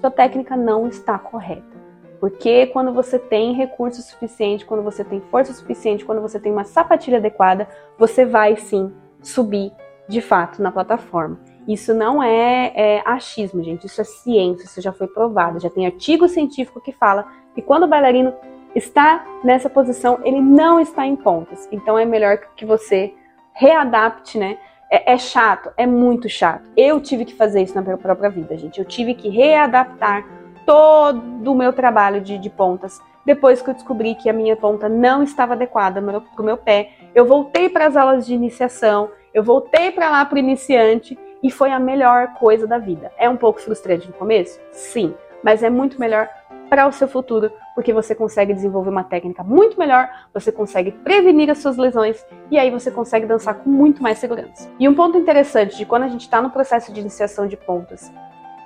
sua 0.00 0.10
técnica 0.10 0.56
não 0.56 0.86
está 0.86 1.18
correta. 1.18 1.76
Porque 2.20 2.66
quando 2.68 2.92
você 2.92 3.18
tem 3.18 3.52
recurso 3.52 4.00
suficiente, 4.02 4.64
quando 4.64 4.82
você 4.82 5.04
tem 5.04 5.20
força 5.30 5.52
suficiente, 5.52 6.04
quando 6.04 6.22
você 6.22 6.40
tem 6.40 6.50
uma 6.50 6.64
sapatilha 6.64 7.18
adequada, 7.18 7.68
você 7.98 8.24
vai 8.24 8.56
sim 8.56 8.92
subir 9.26 9.72
de 10.08 10.20
fato 10.20 10.62
na 10.62 10.70
plataforma. 10.70 11.38
Isso 11.66 11.92
não 11.92 12.22
é, 12.22 12.72
é, 12.76 13.02
achismo, 13.04 13.62
gente, 13.62 13.86
isso 13.86 14.00
é 14.00 14.04
ciência, 14.04 14.64
isso 14.64 14.80
já 14.80 14.92
foi 14.92 15.08
provado. 15.08 15.58
Já 15.58 15.68
tem 15.68 15.84
artigo 15.84 16.28
científico 16.28 16.80
que 16.80 16.92
fala 16.92 17.26
que 17.54 17.60
quando 17.60 17.84
o 17.84 17.88
bailarino 17.88 18.32
está 18.74 19.24
nessa 19.42 19.68
posição, 19.68 20.20
ele 20.22 20.40
não 20.40 20.78
está 20.78 21.04
em 21.04 21.16
pontas. 21.16 21.68
Então 21.72 21.98
é 21.98 22.04
melhor 22.04 22.38
que 22.54 22.64
você 22.64 23.14
readapte, 23.52 24.38
né? 24.38 24.58
É, 24.88 25.14
é, 25.14 25.18
chato, 25.18 25.72
é 25.76 25.86
muito 25.86 26.28
chato. 26.28 26.70
Eu 26.76 27.00
tive 27.00 27.24
que 27.24 27.34
fazer 27.34 27.62
isso 27.62 27.74
na 27.74 27.82
minha 27.82 27.96
própria 27.96 28.30
vida, 28.30 28.56
gente. 28.56 28.78
Eu 28.78 28.84
tive 28.84 29.14
que 29.14 29.28
readaptar 29.28 30.24
todo 30.64 31.50
o 31.50 31.54
meu 31.54 31.72
trabalho 31.72 32.20
de, 32.20 32.38
de 32.38 32.50
pontas 32.50 33.00
depois 33.24 33.60
que 33.60 33.68
eu 33.68 33.74
descobri 33.74 34.14
que 34.14 34.30
a 34.30 34.32
minha 34.32 34.54
ponta 34.54 34.88
não 34.88 35.22
estava 35.22 35.54
adequada 35.54 36.00
para 36.00 36.42
o 36.42 36.44
meu 36.44 36.56
pé. 36.56 36.92
Eu 37.16 37.24
voltei 37.24 37.70
para 37.70 37.86
as 37.86 37.96
aulas 37.96 38.26
de 38.26 38.34
iniciação, 38.34 39.10
eu 39.32 39.42
voltei 39.42 39.90
para 39.90 40.10
lá 40.10 40.22
para 40.26 40.36
o 40.36 40.38
iniciante 40.38 41.18
e 41.42 41.50
foi 41.50 41.70
a 41.70 41.80
melhor 41.80 42.34
coisa 42.34 42.66
da 42.66 42.76
vida. 42.76 43.10
É 43.16 43.26
um 43.26 43.38
pouco 43.38 43.58
frustrante 43.58 44.06
no 44.06 44.12
começo? 44.12 44.60
Sim, 44.70 45.14
mas 45.42 45.62
é 45.62 45.70
muito 45.70 45.98
melhor 45.98 46.28
para 46.68 46.86
o 46.86 46.92
seu 46.92 47.08
futuro, 47.08 47.50
porque 47.74 47.90
você 47.90 48.14
consegue 48.14 48.52
desenvolver 48.52 48.90
uma 48.90 49.02
técnica 49.02 49.42
muito 49.42 49.78
melhor, 49.78 50.10
você 50.34 50.52
consegue 50.52 50.92
prevenir 50.92 51.48
as 51.48 51.56
suas 51.56 51.78
lesões 51.78 52.22
e 52.50 52.58
aí 52.58 52.70
você 52.70 52.90
consegue 52.90 53.24
dançar 53.24 53.54
com 53.54 53.70
muito 53.70 54.02
mais 54.02 54.18
segurança. 54.18 54.70
E 54.78 54.86
um 54.86 54.94
ponto 54.94 55.16
interessante 55.16 55.74
de 55.74 55.86
quando 55.86 56.02
a 56.02 56.08
gente 56.08 56.20
está 56.20 56.42
no 56.42 56.50
processo 56.50 56.92
de 56.92 57.00
iniciação 57.00 57.46
de 57.46 57.56
pontas, 57.56 58.12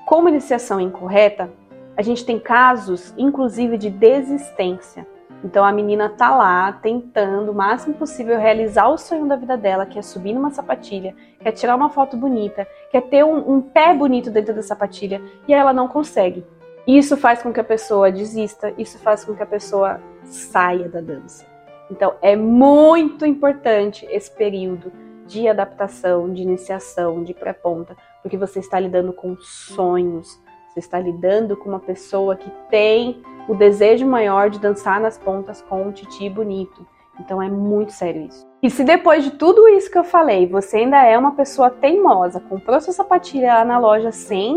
como 0.04 0.28
iniciação 0.28 0.80
incorreta, 0.80 1.48
a 1.96 2.02
gente 2.02 2.24
tem 2.24 2.40
casos, 2.40 3.14
inclusive, 3.16 3.78
de 3.78 3.90
desistência. 3.90 5.06
Então 5.42 5.64
a 5.64 5.72
menina 5.72 6.08
tá 6.08 6.34
lá 6.34 6.72
tentando 6.72 7.50
o 7.50 7.54
máximo 7.54 7.94
possível 7.94 8.38
realizar 8.38 8.88
o 8.88 8.98
sonho 8.98 9.26
da 9.26 9.36
vida 9.36 9.56
dela, 9.56 9.86
que 9.86 9.98
é 9.98 10.02
subir 10.02 10.34
numa 10.34 10.50
sapatilha, 10.50 11.14
quer 11.40 11.52
tirar 11.52 11.76
uma 11.76 11.88
foto 11.88 12.16
bonita, 12.16 12.66
quer 12.90 13.02
ter 13.02 13.24
um, 13.24 13.56
um 13.56 13.62
pé 13.62 13.94
bonito 13.94 14.30
dentro 14.30 14.54
da 14.54 14.62
sapatilha 14.62 15.20
e 15.48 15.54
ela 15.54 15.72
não 15.72 15.88
consegue. 15.88 16.44
Isso 16.86 17.16
faz 17.16 17.42
com 17.42 17.52
que 17.52 17.60
a 17.60 17.64
pessoa 17.64 18.12
desista, 18.12 18.72
isso 18.76 18.98
faz 18.98 19.24
com 19.24 19.34
que 19.34 19.42
a 19.42 19.46
pessoa 19.46 20.00
saia 20.24 20.88
da 20.88 21.00
dança. 21.00 21.46
Então 21.90 22.14
é 22.20 22.36
muito 22.36 23.24
importante 23.24 24.06
esse 24.10 24.30
período 24.30 24.92
de 25.26 25.48
adaptação, 25.48 26.32
de 26.32 26.42
iniciação, 26.42 27.22
de 27.22 27.32
pré-ponta, 27.32 27.96
porque 28.22 28.36
você 28.36 28.58
está 28.58 28.78
lidando 28.78 29.12
com 29.12 29.36
sonhos, 29.38 30.40
você 30.68 30.80
está 30.80 30.98
lidando 30.98 31.56
com 31.56 31.68
uma 31.68 31.80
pessoa 31.80 32.36
que 32.36 32.50
tem 32.68 33.22
o 33.50 33.54
desejo 33.56 34.06
maior 34.06 34.48
de 34.48 34.60
dançar 34.60 35.00
nas 35.00 35.18
pontas 35.18 35.60
com 35.60 35.82
um 35.82 35.90
titi 35.90 36.30
bonito. 36.30 36.86
Então 37.18 37.42
é 37.42 37.50
muito 37.50 37.90
sério 37.90 38.22
isso. 38.22 38.46
E 38.62 38.70
se 38.70 38.84
depois 38.84 39.24
de 39.24 39.32
tudo 39.32 39.66
isso 39.68 39.90
que 39.90 39.98
eu 39.98 40.04
falei, 40.04 40.46
você 40.46 40.76
ainda 40.76 41.04
é 41.04 41.18
uma 41.18 41.32
pessoa 41.32 41.68
teimosa, 41.68 42.38
comprou 42.38 42.80
sua 42.80 42.92
sapatilha 42.92 43.54
lá 43.54 43.64
na 43.64 43.76
loja 43.76 44.12
sem, 44.12 44.56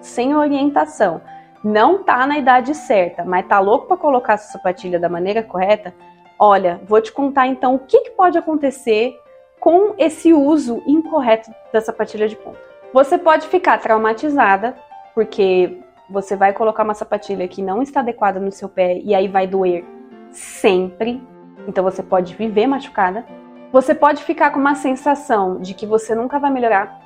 sem 0.00 0.34
orientação, 0.34 1.20
não 1.62 2.02
tá 2.02 2.26
na 2.26 2.38
idade 2.38 2.74
certa, 2.74 3.24
mas 3.26 3.46
tá 3.46 3.60
louco 3.60 3.88
para 3.88 3.98
colocar 3.98 4.38
sua 4.38 4.52
sapatilha 4.52 4.98
da 4.98 5.10
maneira 5.10 5.42
correta, 5.42 5.94
olha, 6.38 6.80
vou 6.86 7.00
te 7.02 7.12
contar 7.12 7.46
então 7.46 7.74
o 7.74 7.78
que, 7.78 8.00
que 8.00 8.10
pode 8.12 8.38
acontecer 8.38 9.14
com 9.60 9.94
esse 9.98 10.32
uso 10.32 10.82
incorreto 10.86 11.50
da 11.70 11.82
sapatilha 11.82 12.26
de 12.26 12.36
ponta. 12.36 12.58
Você 12.94 13.18
pode 13.18 13.46
ficar 13.48 13.78
traumatizada 13.78 14.74
porque 15.14 15.81
você 16.08 16.36
vai 16.36 16.52
colocar 16.52 16.82
uma 16.82 16.94
sapatilha 16.94 17.48
que 17.48 17.62
não 17.62 17.82
está 17.82 18.00
adequada 18.00 18.38
no 18.38 18.52
seu 18.52 18.68
pé 18.68 18.98
e 18.98 19.14
aí 19.14 19.28
vai 19.28 19.46
doer 19.46 19.84
sempre. 20.30 21.22
Então 21.66 21.84
você 21.84 22.02
pode 22.02 22.34
viver 22.34 22.66
machucada. 22.66 23.24
Você 23.72 23.94
pode 23.94 24.22
ficar 24.22 24.50
com 24.50 24.60
uma 24.60 24.74
sensação 24.74 25.58
de 25.58 25.72
que 25.72 25.86
você 25.86 26.14
nunca 26.14 26.38
vai 26.38 26.50
melhorar, 26.50 27.00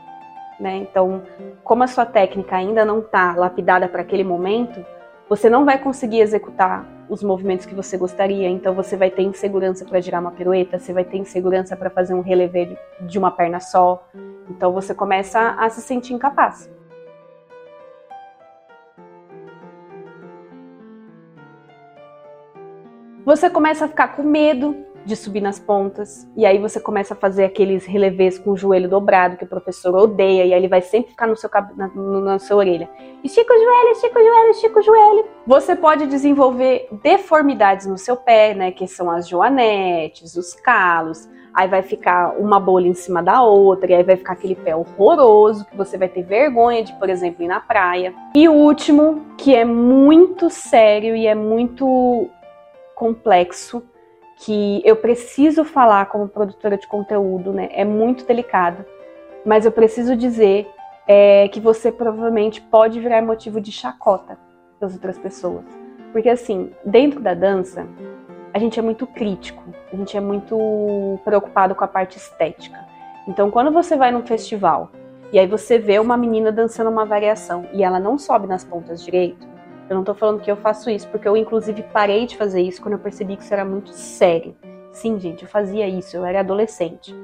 né? 0.58 0.78
Então, 0.78 1.22
como 1.62 1.84
a 1.84 1.86
sua 1.86 2.04
técnica 2.04 2.56
ainda 2.56 2.84
não 2.84 2.98
está 2.98 3.36
lapidada 3.36 3.86
para 3.86 4.02
aquele 4.02 4.24
momento, 4.24 4.84
você 5.28 5.48
não 5.48 5.64
vai 5.64 5.78
conseguir 5.78 6.20
executar 6.20 6.84
os 7.08 7.22
movimentos 7.22 7.66
que 7.66 7.74
você 7.74 7.96
gostaria. 7.96 8.48
Então, 8.48 8.74
você 8.74 8.96
vai 8.96 9.10
ter 9.10 9.22
insegurança 9.22 9.84
para 9.84 10.00
girar 10.00 10.20
uma 10.20 10.32
pirueta, 10.32 10.76
você 10.76 10.92
vai 10.92 11.04
ter 11.04 11.18
insegurança 11.18 11.76
para 11.76 11.88
fazer 11.88 12.14
um 12.14 12.20
relevé 12.20 12.76
de 13.00 13.16
uma 13.16 13.30
perna 13.30 13.60
só. 13.60 14.04
Então, 14.50 14.72
você 14.72 14.92
começa 14.92 15.54
a 15.58 15.68
se 15.70 15.80
sentir 15.80 16.14
incapaz. 16.14 16.68
Você 23.26 23.50
começa 23.50 23.86
a 23.86 23.88
ficar 23.88 24.14
com 24.14 24.22
medo 24.22 24.76
de 25.04 25.16
subir 25.16 25.40
nas 25.40 25.58
pontas, 25.58 26.28
e 26.36 26.46
aí 26.46 26.58
você 26.58 26.78
começa 26.78 27.12
a 27.12 27.16
fazer 27.16 27.44
aqueles 27.44 27.84
relevés 27.84 28.38
com 28.38 28.52
o 28.52 28.56
joelho 28.56 28.88
dobrado 28.88 29.36
que 29.36 29.42
o 29.42 29.48
professor 29.48 29.96
odeia, 29.96 30.44
e 30.44 30.52
aí 30.52 30.58
ele 30.60 30.68
vai 30.68 30.80
sempre 30.80 31.10
ficar 31.10 31.26
no 31.26 31.34
seu, 31.34 31.50
na, 31.74 31.88
na 31.88 32.38
sua 32.38 32.58
orelha. 32.58 32.88
Estica 33.24 33.52
o 33.52 33.58
joelho, 33.58 33.90
estica 33.90 34.20
o 34.20 34.22
joelho, 34.22 34.50
estica 34.50 34.78
o 34.78 34.82
joelho. 34.82 35.24
Você 35.44 35.74
pode 35.74 36.06
desenvolver 36.06 36.86
deformidades 37.02 37.86
no 37.86 37.98
seu 37.98 38.16
pé, 38.16 38.54
né, 38.54 38.70
que 38.70 38.86
são 38.86 39.10
as 39.10 39.26
joanetes, 39.26 40.36
os 40.36 40.54
calos, 40.54 41.28
aí 41.52 41.66
vai 41.66 41.82
ficar 41.82 42.38
uma 42.38 42.60
bolha 42.60 42.86
em 42.86 42.94
cima 42.94 43.24
da 43.24 43.42
outra, 43.42 43.90
e 43.90 43.94
aí 43.94 44.04
vai 44.04 44.16
ficar 44.16 44.34
aquele 44.34 44.54
pé 44.54 44.76
horroroso, 44.76 45.64
que 45.64 45.76
você 45.76 45.98
vai 45.98 46.08
ter 46.08 46.22
vergonha 46.22 46.84
de, 46.84 46.92
por 46.92 47.10
exemplo, 47.10 47.42
ir 47.42 47.48
na 47.48 47.58
praia. 47.58 48.14
E 48.36 48.48
o 48.48 48.52
último, 48.52 49.26
que 49.36 49.52
é 49.52 49.64
muito 49.64 50.48
sério 50.48 51.16
e 51.16 51.26
é 51.26 51.34
muito 51.34 52.28
complexo 52.96 53.82
que 54.38 54.82
eu 54.84 54.96
preciso 54.96 55.64
falar 55.64 56.06
como 56.06 56.28
produtora 56.28 56.76
de 56.76 56.86
conteúdo, 56.86 57.52
né? 57.52 57.68
É 57.72 57.84
muito 57.84 58.24
delicado, 58.24 58.84
mas 59.44 59.64
eu 59.64 59.70
preciso 59.70 60.16
dizer 60.16 60.68
é, 61.06 61.46
que 61.48 61.60
você 61.60 61.92
provavelmente 61.92 62.60
pode 62.60 62.98
virar 62.98 63.22
motivo 63.22 63.60
de 63.60 63.70
chacota 63.70 64.38
das 64.80 64.94
outras 64.94 65.18
pessoas, 65.18 65.64
porque 66.10 66.28
assim, 66.28 66.72
dentro 66.84 67.20
da 67.20 67.34
dança, 67.34 67.86
a 68.52 68.58
gente 68.58 68.78
é 68.78 68.82
muito 68.82 69.06
crítico, 69.06 69.62
a 69.92 69.96
gente 69.96 70.16
é 70.16 70.20
muito 70.20 71.20
preocupado 71.24 71.74
com 71.74 71.84
a 71.84 71.88
parte 71.88 72.16
estética. 72.16 72.78
Então, 73.28 73.50
quando 73.50 73.70
você 73.70 73.96
vai 73.96 74.10
num 74.10 74.24
festival 74.24 74.90
e 75.32 75.38
aí 75.38 75.46
você 75.46 75.78
vê 75.78 75.98
uma 75.98 76.16
menina 76.16 76.50
dançando 76.50 76.88
uma 76.88 77.04
variação 77.04 77.66
e 77.72 77.82
ela 77.82 78.00
não 78.00 78.16
sobe 78.16 78.46
nas 78.46 78.64
pontas 78.64 79.04
direito, 79.04 79.46
eu 79.88 79.96
não 79.96 80.04
tô 80.04 80.14
falando 80.14 80.40
que 80.40 80.50
eu 80.50 80.56
faço 80.56 80.90
isso, 80.90 81.08
porque 81.08 81.28
eu 81.28 81.36
inclusive 81.36 81.82
parei 81.92 82.26
de 82.26 82.36
fazer 82.36 82.60
isso 82.60 82.82
quando 82.82 82.94
eu 82.94 82.98
percebi 82.98 83.36
que 83.36 83.42
isso 83.42 83.54
era 83.54 83.64
muito 83.64 83.90
sério. 83.90 84.56
Sim, 84.92 85.18
gente, 85.18 85.42
eu 85.42 85.48
fazia 85.48 85.86
isso, 85.86 86.16
eu 86.16 86.24
era 86.24 86.40
adolescente. 86.40 87.14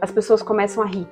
As 0.00 0.10
pessoas 0.10 0.42
começam 0.42 0.82
a 0.82 0.86
rir. 0.86 1.08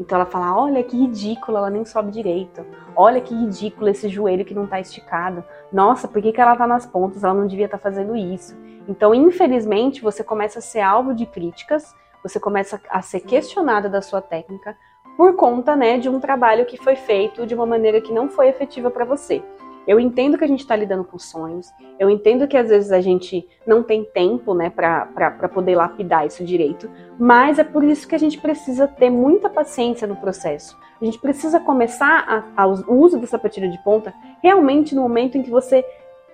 Então 0.00 0.16
ela 0.16 0.26
fala: 0.26 0.56
olha 0.60 0.82
que 0.82 0.96
ridículo, 0.96 1.58
ela 1.58 1.70
nem 1.70 1.84
sobe 1.84 2.10
direito. 2.10 2.64
Olha 2.96 3.20
que 3.20 3.34
ridículo 3.34 3.88
esse 3.88 4.08
joelho 4.08 4.44
que 4.44 4.54
não 4.54 4.66
tá 4.66 4.80
esticado. 4.80 5.44
Nossa, 5.72 6.08
por 6.08 6.20
que, 6.22 6.32
que 6.32 6.40
ela 6.40 6.56
tá 6.56 6.66
nas 6.66 6.86
pontas? 6.86 7.22
Ela 7.22 7.34
não 7.34 7.46
devia 7.46 7.66
estar 7.66 7.78
tá 7.78 7.82
fazendo 7.82 8.16
isso. 8.16 8.56
Então, 8.88 9.14
infelizmente, 9.14 10.00
você 10.00 10.24
começa 10.24 10.60
a 10.60 10.62
ser 10.62 10.80
alvo 10.80 11.14
de 11.14 11.26
críticas, 11.26 11.94
você 12.22 12.40
começa 12.40 12.80
a 12.88 13.02
ser 13.02 13.20
questionada 13.20 13.88
da 13.88 14.00
sua 14.00 14.20
técnica 14.20 14.76
por 15.16 15.34
conta 15.34 15.74
né, 15.74 15.98
de 15.98 16.08
um 16.08 16.20
trabalho 16.20 16.64
que 16.64 16.76
foi 16.76 16.94
feito 16.94 17.44
de 17.44 17.54
uma 17.54 17.66
maneira 17.66 18.00
que 18.00 18.12
não 18.12 18.28
foi 18.28 18.48
efetiva 18.48 18.90
para 18.90 19.04
você. 19.04 19.42
Eu 19.88 19.98
entendo 19.98 20.36
que 20.36 20.44
a 20.44 20.46
gente 20.46 20.60
está 20.60 20.76
lidando 20.76 21.02
com 21.02 21.18
sonhos, 21.18 21.72
eu 21.98 22.10
entendo 22.10 22.46
que 22.46 22.58
às 22.58 22.68
vezes 22.68 22.92
a 22.92 23.00
gente 23.00 23.48
não 23.66 23.82
tem 23.82 24.04
tempo 24.04 24.52
né, 24.52 24.68
para 24.68 25.48
poder 25.48 25.76
lapidar 25.76 26.26
isso 26.26 26.44
direito, 26.44 26.90
mas 27.18 27.58
é 27.58 27.64
por 27.64 27.82
isso 27.82 28.06
que 28.06 28.14
a 28.14 28.18
gente 28.18 28.38
precisa 28.38 28.86
ter 28.86 29.08
muita 29.08 29.48
paciência 29.48 30.06
no 30.06 30.16
processo. 30.16 30.78
A 31.00 31.04
gente 31.06 31.18
precisa 31.18 31.58
começar 31.58 32.44
a, 32.54 32.64
a, 32.64 32.66
o 32.66 33.00
uso 33.00 33.18
da 33.18 33.26
sapatilha 33.26 33.70
de 33.70 33.82
ponta 33.82 34.12
realmente 34.42 34.94
no 34.94 35.00
momento 35.00 35.38
em 35.38 35.42
que 35.42 35.48
você 35.48 35.82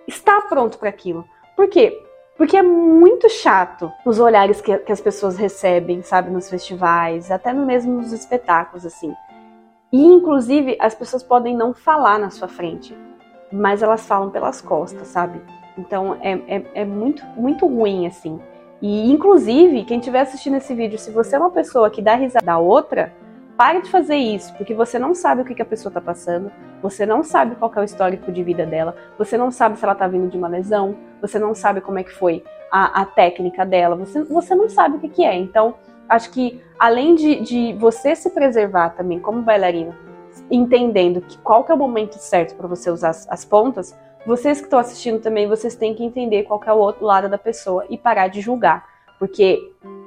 está 0.04 0.40
pronto 0.40 0.76
para 0.76 0.88
aquilo. 0.88 1.24
Por 1.54 1.68
quê? 1.68 1.96
Porque 2.36 2.56
é 2.56 2.62
muito 2.62 3.28
chato 3.28 3.88
os 4.04 4.18
olhares 4.18 4.60
que, 4.60 4.76
que, 4.78 4.90
as 4.90 5.00
pessoas 5.00 5.36
recebem, 5.36 6.02
sabe, 6.02 6.28
nos 6.28 6.50
festivais, 6.50 7.30
até 7.30 7.52
mesmo 7.52 7.98
nos 7.98 8.10
espetáculos, 8.10 8.84
assim. 8.84 9.14
E, 9.92 10.04
inclusive, 10.04 10.76
as 10.80 10.92
pessoas 10.92 11.22
podem 11.22 11.56
não 11.56 11.72
falar 11.72 12.18
na 12.18 12.30
sua 12.30 12.48
frente 12.48 12.92
mas 13.54 13.82
elas 13.82 14.06
falam 14.06 14.30
pelas 14.30 14.60
costas, 14.60 15.06
sabe? 15.08 15.40
Então 15.78 16.16
é, 16.20 16.32
é, 16.48 16.64
é 16.74 16.84
muito, 16.84 17.24
muito 17.36 17.66
ruim, 17.66 18.06
assim. 18.06 18.40
E, 18.82 19.10
inclusive, 19.10 19.84
quem 19.84 19.98
estiver 19.98 20.20
assistindo 20.20 20.56
esse 20.56 20.74
vídeo, 20.74 20.98
se 20.98 21.10
você 21.10 21.36
é 21.36 21.38
uma 21.38 21.50
pessoa 21.50 21.88
que 21.88 22.02
dá 22.02 22.14
risada 22.16 22.44
da 22.44 22.58
outra, 22.58 23.12
pare 23.56 23.80
de 23.80 23.90
fazer 23.90 24.16
isso, 24.16 24.52
porque 24.56 24.74
você 24.74 24.98
não 24.98 25.14
sabe 25.14 25.42
o 25.42 25.44
que, 25.44 25.54
que 25.54 25.62
a 25.62 25.64
pessoa 25.64 25.90
está 25.90 26.00
passando, 26.00 26.50
você 26.82 27.06
não 27.06 27.22
sabe 27.22 27.54
qual 27.54 27.72
é 27.76 27.80
o 27.80 27.84
histórico 27.84 28.30
de 28.30 28.42
vida 28.42 28.66
dela, 28.66 28.94
você 29.16 29.38
não 29.38 29.50
sabe 29.50 29.78
se 29.78 29.84
ela 29.84 29.94
está 29.94 30.06
vindo 30.06 30.28
de 30.28 30.36
uma 30.36 30.48
lesão, 30.48 30.96
você 31.20 31.38
não 31.38 31.54
sabe 31.54 31.80
como 31.80 31.98
é 31.98 32.02
que 32.02 32.12
foi 32.12 32.44
a, 32.70 33.02
a 33.02 33.06
técnica 33.06 33.64
dela, 33.64 33.96
você, 33.96 34.22
você 34.24 34.54
não 34.54 34.68
sabe 34.68 34.96
o 34.96 35.00
que, 35.00 35.08
que 35.08 35.24
é. 35.24 35.34
Então, 35.34 35.76
acho 36.08 36.30
que 36.30 36.60
além 36.78 37.14
de, 37.14 37.40
de 37.40 37.72
você 37.74 38.14
se 38.14 38.30
preservar 38.30 38.90
também 38.90 39.20
como 39.20 39.40
bailarina, 39.40 39.96
entendendo 40.50 41.20
que 41.20 41.38
qual 41.38 41.64
que 41.64 41.72
é 41.72 41.74
o 41.74 41.78
momento 41.78 42.14
certo 42.14 42.54
para 42.56 42.68
você 42.68 42.90
usar 42.90 43.10
as, 43.10 43.28
as, 43.28 43.44
pontas, 43.44 43.96
vocês 44.26 44.58
que 44.58 44.64
estão 44.64 44.78
assistindo 44.78 45.20
também, 45.20 45.48
vocês 45.48 45.74
têm 45.74 45.94
que 45.94 46.04
entender 46.04 46.44
qual 46.44 46.58
que 46.58 46.68
é 46.68 46.72
o 46.72 46.76
outro 46.76 47.04
lado 47.04 47.28
da 47.28 47.38
pessoa 47.38 47.84
e 47.88 47.98
parar 47.98 48.28
de 48.28 48.40
julgar. 48.40 48.86
Porque, 49.18 49.58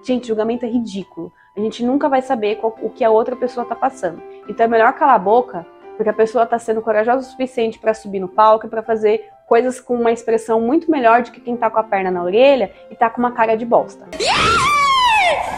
gente, 0.03 0.27
julgamento 0.27 0.65
é 0.65 0.69
ridículo. 0.69 1.31
A 1.55 1.59
gente 1.59 1.83
nunca 1.83 2.07
vai 2.07 2.21
saber 2.21 2.57
qual, 2.57 2.75
o 2.81 2.89
que 2.89 3.03
a 3.03 3.09
outra 3.09 3.35
pessoa 3.35 3.63
está 3.63 3.75
passando. 3.75 4.21
Então 4.47 4.65
é 4.65 4.69
melhor 4.69 4.93
calar 4.93 5.15
a 5.15 5.19
boca, 5.19 5.65
porque 5.95 6.09
a 6.09 6.13
pessoa 6.13 6.43
está 6.43 6.59
sendo 6.59 6.81
corajosa 6.81 7.27
o 7.27 7.31
suficiente 7.31 7.79
para 7.79 7.93
subir 7.93 8.19
no 8.19 8.27
palco 8.27 8.67
e 8.67 8.69
para 8.69 8.83
fazer 8.83 9.25
coisas 9.47 9.79
com 9.79 9.95
uma 9.95 10.11
expressão 10.11 10.61
muito 10.61 10.91
melhor 10.91 11.23
do 11.23 11.31
que 11.31 11.39
quem 11.39 11.57
tá 11.57 11.69
com 11.69 11.79
a 11.79 11.83
perna 11.83 12.11
na 12.11 12.21
orelha 12.23 12.71
e 12.91 12.95
tá 12.95 13.09
com 13.09 13.19
uma 13.19 13.31
cara 13.31 13.55
de 13.55 13.65
bosta. 13.65 14.05
Yeah! 14.19 14.37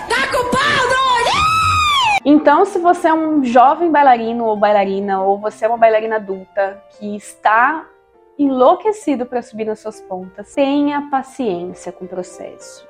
Tá 0.08 0.28
com 0.32 0.50
pau, 0.50 0.89
então, 2.25 2.65
se 2.65 2.79
você 2.79 3.08
é 3.08 3.13
um 3.13 3.43
jovem 3.43 3.89
bailarino 3.89 4.45
ou 4.45 4.58
bailarina, 4.58 5.21
ou 5.21 5.38
você 5.38 5.65
é 5.65 5.67
uma 5.67 5.77
bailarina 5.77 6.17
adulta 6.17 6.84
que 6.91 7.15
está 7.15 7.88
enlouquecido 8.38 9.25
para 9.25 9.41
subir 9.41 9.65
nas 9.65 9.79
suas 9.79 10.01
pontas, 10.01 10.53
tenha 10.53 11.10
paciência 11.10 11.91
com 11.91 12.05
o 12.05 12.08
processo. 12.08 12.88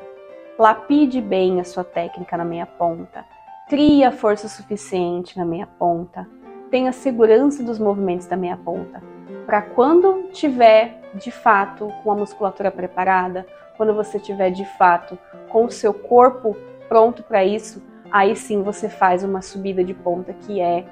Lapide 0.58 1.22
bem 1.22 1.60
a 1.60 1.64
sua 1.64 1.84
técnica 1.84 2.36
na 2.38 2.44
meia 2.44 2.66
ponta. 2.66 3.24
Crie 3.68 4.04
a 4.04 4.12
força 4.12 4.48
suficiente 4.48 5.38
na 5.38 5.46
meia 5.46 5.68
ponta. 5.68 6.28
Tenha 6.72 6.92
segurança 6.92 7.64
dos 7.64 7.80
movimentos 7.80 8.28
da 8.28 8.36
meia 8.36 8.58
ponta. 8.58 9.02
para 9.46 9.64
quando 9.64 10.30
tiver 10.32 11.02
de 11.16 11.32
fato 11.32 11.92
com 12.04 12.12
a 12.12 12.16
musculatura 12.16 12.70
preparada, 12.70 13.48
quando 13.78 13.96
você 13.96 14.20
tiver 14.20 14.52
de 14.52 14.64
fato 14.78 15.18
com 15.50 15.66
o 15.66 15.72
seu 15.72 15.92
corpo 15.92 16.56
pronto 16.88 17.24
para 17.24 17.44
isso, 17.44 17.82
aí 18.12 18.36
sim 18.36 18.62
você 18.64 18.90
faz 18.90 19.24
uma 19.24 19.42
subida 19.42 19.84
de 19.84 19.94
ponta 19.94 20.34
que 20.34 20.60
é 20.60 20.86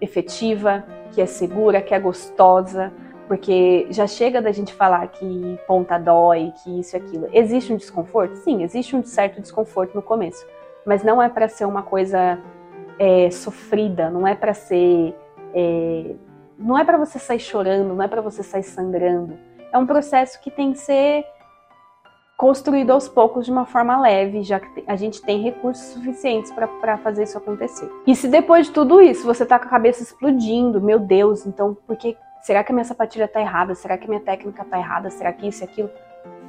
efetiva, 0.00 0.84
que 1.12 1.20
é 1.20 1.26
segura, 1.26 1.80
que 1.80 1.94
é 1.94 1.98
gostosa, 1.98 2.92
porque 3.26 3.86
já 3.90 4.06
chega 4.06 4.40
da 4.40 4.50
gente 4.52 4.72
falar 4.72 5.06
que 5.08 5.58
ponta 5.66 5.98
dói, 5.98 6.52
que 6.62 6.80
isso 6.80 6.96
e 6.96 6.98
aquilo. 6.98 7.28
Existe 7.32 7.72
um 7.72 7.76
desconforto? 7.76 8.36
Sim, 8.36 8.62
existe 8.62 8.96
um 8.96 9.04
certo 9.04 9.40
desconforto 9.40 9.94
no 9.94 10.02
começo, 10.02 10.46
mas 10.84 11.02
não 11.02 11.22
é 11.22 11.28
para 11.28 11.48
ser 11.48 11.66
uma 11.66 11.82
coisa 11.82 12.38
é, 12.98 13.30
sofrida, 13.30 14.10
não 14.10 14.26
é 14.26 14.34
para 14.34 14.54
ser. 14.54 15.14
É, 15.54 16.14
não 16.58 16.76
é 16.76 16.84
para 16.84 16.98
você 16.98 17.18
sair 17.18 17.38
chorando, 17.38 17.94
não 17.94 18.02
é 18.02 18.08
para 18.08 18.20
você 18.20 18.42
sair 18.42 18.64
sangrando. 18.64 19.38
É 19.72 19.78
um 19.78 19.86
processo 19.86 20.40
que 20.40 20.50
tem 20.50 20.72
que 20.72 20.78
ser 20.78 21.24
construído 22.38 22.92
aos 22.92 23.08
poucos 23.08 23.44
de 23.44 23.50
uma 23.50 23.66
forma 23.66 24.00
leve, 24.00 24.44
já 24.44 24.60
que 24.60 24.84
a 24.86 24.94
gente 24.94 25.20
tem 25.20 25.42
recursos 25.42 25.86
suficientes 25.92 26.52
para 26.52 26.96
fazer 26.98 27.24
isso 27.24 27.36
acontecer. 27.36 27.90
E 28.06 28.14
se 28.14 28.28
depois 28.28 28.68
de 28.68 28.72
tudo 28.72 29.02
isso 29.02 29.26
você 29.26 29.44
tá 29.44 29.58
com 29.58 29.64
a 29.64 29.68
cabeça 29.68 30.04
explodindo, 30.04 30.80
meu 30.80 31.00
Deus, 31.00 31.44
então 31.44 31.76
por 31.84 31.96
que 31.96 32.16
será 32.40 32.62
que 32.62 32.70
a 32.70 32.74
minha 32.74 32.84
sapatilha 32.84 33.26
tá 33.26 33.40
errada? 33.40 33.74
Será 33.74 33.98
que 33.98 34.04
a 34.04 34.08
minha 34.08 34.20
técnica 34.20 34.64
tá 34.64 34.78
errada? 34.78 35.10
Será 35.10 35.32
que 35.32 35.48
isso 35.48 35.64
e 35.64 35.64
aquilo? 35.64 35.90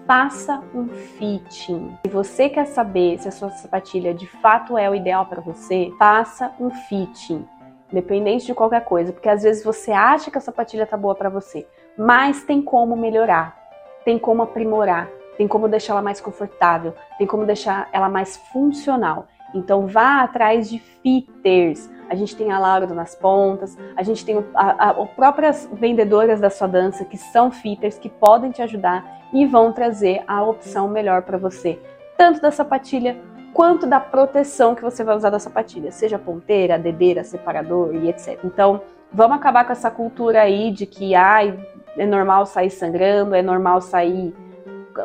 Faça 0.06 0.62
um 0.76 0.88
fitting. 0.90 1.98
Se 2.06 2.12
você 2.12 2.50
quer 2.50 2.68
saber 2.68 3.18
se 3.18 3.28
a 3.28 3.32
sua 3.32 3.50
sapatilha 3.50 4.14
de 4.14 4.28
fato 4.28 4.78
é 4.78 4.88
o 4.88 4.94
ideal 4.94 5.26
para 5.26 5.42
você, 5.42 5.92
faça 5.98 6.54
um 6.60 6.70
fitting. 6.70 7.48
Independente 7.92 8.46
de 8.46 8.54
qualquer 8.54 8.86
coisa, 8.86 9.12
porque 9.12 9.28
às 9.28 9.42
vezes 9.42 9.64
você 9.64 9.92
acha 9.92 10.30
que 10.30 10.38
a 10.38 10.42
sapatilha 10.42 10.86
tá 10.86 10.96
boa 10.96 11.16
para 11.16 11.30
você, 11.30 11.66
mas 11.98 12.44
tem 12.44 12.62
como 12.62 12.96
melhorar, 12.96 13.58
tem 14.06 14.20
como 14.20 14.44
aprimorar 14.44 15.10
tem 15.40 15.48
como 15.48 15.70
deixar 15.70 15.94
ela 15.94 16.02
mais 16.02 16.20
confortável, 16.20 16.94
tem 17.18 17.26
como 17.26 17.46
deixar 17.46 17.88
ela 17.94 18.10
mais 18.10 18.36
funcional. 18.52 19.26
Então 19.56 19.88
vá 19.88 20.22
atrás 20.22 20.70
de 20.70 20.80
fitters. 20.80 21.90
A 22.10 22.16
gente 22.16 22.36
tem 22.36 22.52
a 22.52 22.60
Laura 22.60 22.86
nas 22.88 23.16
pontas, 23.16 23.78
a 23.96 24.04
gente 24.04 24.26
tem 24.26 24.36
as 24.54 25.10
próprias 25.12 25.70
vendedoras 25.72 26.42
da 26.42 26.50
sua 26.50 26.68
dança 26.68 27.06
que 27.06 27.16
são 27.16 27.52
fitters 27.52 27.98
que 27.98 28.10
podem 28.10 28.52
te 28.52 28.62
ajudar 28.62 29.06
e 29.34 29.46
vão 29.46 29.72
trazer 29.72 30.26
a 30.28 30.44
opção 30.44 30.90
melhor 30.90 31.22
para 31.22 31.38
você, 31.38 31.80
tanto 32.18 32.42
da 32.42 32.52
sapatilha 32.52 33.16
quanto 33.54 33.88
da 33.88 34.02
proteção 34.02 34.76
que 34.76 34.82
você 34.82 35.06
vai 35.06 35.16
usar 35.16 35.30
da 35.30 35.40
sapatilha, 35.40 35.90
seja 35.90 36.20
ponteira, 36.20 36.78
dedeira, 36.78 37.24
separador 37.24 37.96
e 37.96 38.10
etc. 38.10 38.38
Então, 38.44 38.82
vamos 39.10 39.38
acabar 39.38 39.64
com 39.64 39.72
essa 39.72 39.90
cultura 39.90 40.42
aí 40.42 40.70
de 40.70 40.86
que 40.86 41.16
ai, 41.16 41.58
é 41.98 42.06
normal 42.06 42.46
sair 42.46 42.70
sangrando, 42.70 43.34
é 43.34 43.42
normal 43.42 43.80
sair 43.80 44.36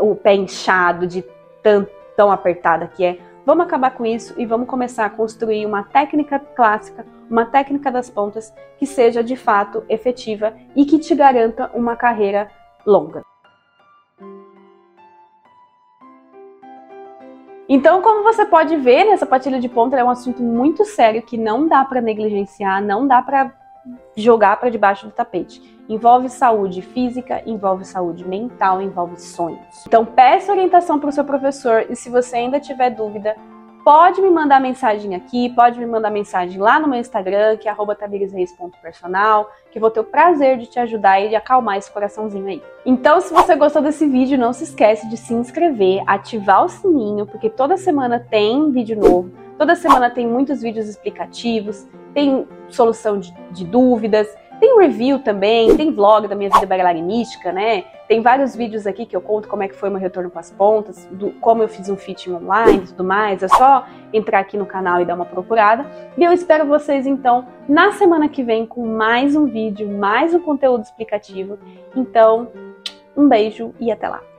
o 0.00 0.14
pé 0.14 0.34
inchado 0.34 1.06
de 1.06 1.24
tão, 1.62 1.86
tão 2.16 2.30
apertada 2.30 2.86
que 2.86 3.04
é. 3.04 3.18
Vamos 3.46 3.66
acabar 3.66 3.90
com 3.90 4.06
isso 4.06 4.34
e 4.38 4.46
vamos 4.46 4.66
começar 4.66 5.04
a 5.04 5.10
construir 5.10 5.66
uma 5.66 5.82
técnica 5.82 6.38
clássica, 6.38 7.04
uma 7.28 7.44
técnica 7.44 7.90
das 7.90 8.08
pontas 8.08 8.52
que 8.78 8.86
seja 8.86 9.22
de 9.22 9.36
fato 9.36 9.84
efetiva 9.88 10.54
e 10.74 10.84
que 10.84 10.98
te 10.98 11.14
garanta 11.14 11.70
uma 11.74 11.94
carreira 11.94 12.50
longa. 12.86 13.22
Então, 17.68 18.02
como 18.02 18.22
você 18.22 18.44
pode 18.44 18.76
ver, 18.76 19.06
essa 19.06 19.24
patilha 19.24 19.58
de 19.58 19.68
ponta 19.68 19.96
é 19.96 20.04
um 20.04 20.10
assunto 20.10 20.42
muito 20.42 20.84
sério 20.84 21.22
que 21.22 21.38
não 21.38 21.66
dá 21.66 21.82
para 21.84 22.00
negligenciar, 22.00 22.82
não 22.82 23.06
dá 23.06 23.22
para 23.22 23.52
jogar 24.16 24.58
para 24.58 24.68
debaixo 24.68 25.06
do 25.06 25.12
tapete. 25.12 25.73
Envolve 25.88 26.28
saúde 26.28 26.80
física, 26.80 27.42
envolve 27.44 27.84
saúde 27.84 28.26
mental, 28.26 28.80
envolve 28.80 29.20
sonhos. 29.20 29.84
Então 29.86 30.04
peça 30.04 30.52
orientação 30.52 30.98
para 30.98 31.10
o 31.10 31.12
seu 31.12 31.24
professor 31.24 31.86
e 31.90 31.94
se 31.94 32.08
você 32.08 32.36
ainda 32.36 32.58
tiver 32.58 32.90
dúvida, 32.90 33.36
pode 33.84 34.22
me 34.22 34.30
mandar 34.30 34.60
mensagem 34.60 35.14
aqui, 35.14 35.50
pode 35.50 35.78
me 35.78 35.84
mandar 35.84 36.10
mensagem 36.10 36.58
lá 36.58 36.80
no 36.80 36.88
meu 36.88 36.98
Instagram, 36.98 37.58
que 37.58 37.68
é 37.68 37.74
tamiresreis.personal, 37.94 39.50
que 39.70 39.78
vou 39.78 39.90
ter 39.90 40.00
o 40.00 40.04
prazer 40.04 40.56
de 40.56 40.66
te 40.66 40.78
ajudar 40.78 41.20
e 41.20 41.28
de 41.28 41.36
acalmar 41.36 41.76
esse 41.76 41.92
coraçãozinho 41.92 42.46
aí. 42.46 42.62
Então, 42.86 43.20
se 43.20 43.34
você 43.34 43.54
gostou 43.54 43.82
desse 43.82 44.08
vídeo, 44.08 44.38
não 44.38 44.54
se 44.54 44.64
esquece 44.64 45.06
de 45.10 45.18
se 45.18 45.34
inscrever, 45.34 46.02
ativar 46.06 46.64
o 46.64 46.68
sininho, 46.68 47.26
porque 47.26 47.50
toda 47.50 47.76
semana 47.76 48.18
tem 48.18 48.70
vídeo 48.70 48.98
novo, 48.98 49.30
toda 49.58 49.76
semana 49.76 50.08
tem 50.08 50.26
muitos 50.26 50.62
vídeos 50.62 50.88
explicativos, 50.88 51.86
tem 52.14 52.48
solução 52.70 53.18
de, 53.18 53.34
de 53.50 53.66
dúvidas, 53.66 54.26
tem 54.60 54.78
review 54.78 55.18
também, 55.18 55.76
tem 55.76 55.92
vlog 55.92 56.28
da 56.28 56.34
minha 56.34 56.50
vida 56.50 56.66
bailarinística, 56.66 57.52
né? 57.52 57.84
Tem 58.06 58.20
vários 58.20 58.54
vídeos 58.54 58.86
aqui 58.86 59.06
que 59.06 59.16
eu 59.16 59.20
conto 59.20 59.48
como 59.48 59.62
é 59.62 59.68
que 59.68 59.74
foi 59.74 59.88
meu 59.88 59.98
retorno 59.98 60.30
com 60.30 60.38
as 60.38 60.50
pontas, 60.50 61.06
do, 61.10 61.30
como 61.40 61.62
eu 61.62 61.68
fiz 61.68 61.88
um 61.88 61.96
fitting 61.96 62.32
online 62.32 62.84
e 62.84 62.86
tudo 62.88 63.02
mais. 63.02 63.42
É 63.42 63.48
só 63.48 63.86
entrar 64.12 64.40
aqui 64.40 64.56
no 64.56 64.66
canal 64.66 65.00
e 65.00 65.04
dar 65.04 65.14
uma 65.14 65.24
procurada. 65.24 65.86
E 66.16 66.22
eu 66.22 66.32
espero 66.32 66.66
vocês 66.66 67.06
então 67.06 67.46
na 67.68 67.92
semana 67.92 68.28
que 68.28 68.42
vem 68.42 68.66
com 68.66 68.86
mais 68.86 69.34
um 69.34 69.46
vídeo, 69.46 69.88
mais 69.88 70.34
um 70.34 70.40
conteúdo 70.40 70.82
explicativo. 70.82 71.58
Então, 71.96 72.48
um 73.16 73.28
beijo 73.28 73.74
e 73.80 73.90
até 73.90 74.08
lá. 74.08 74.33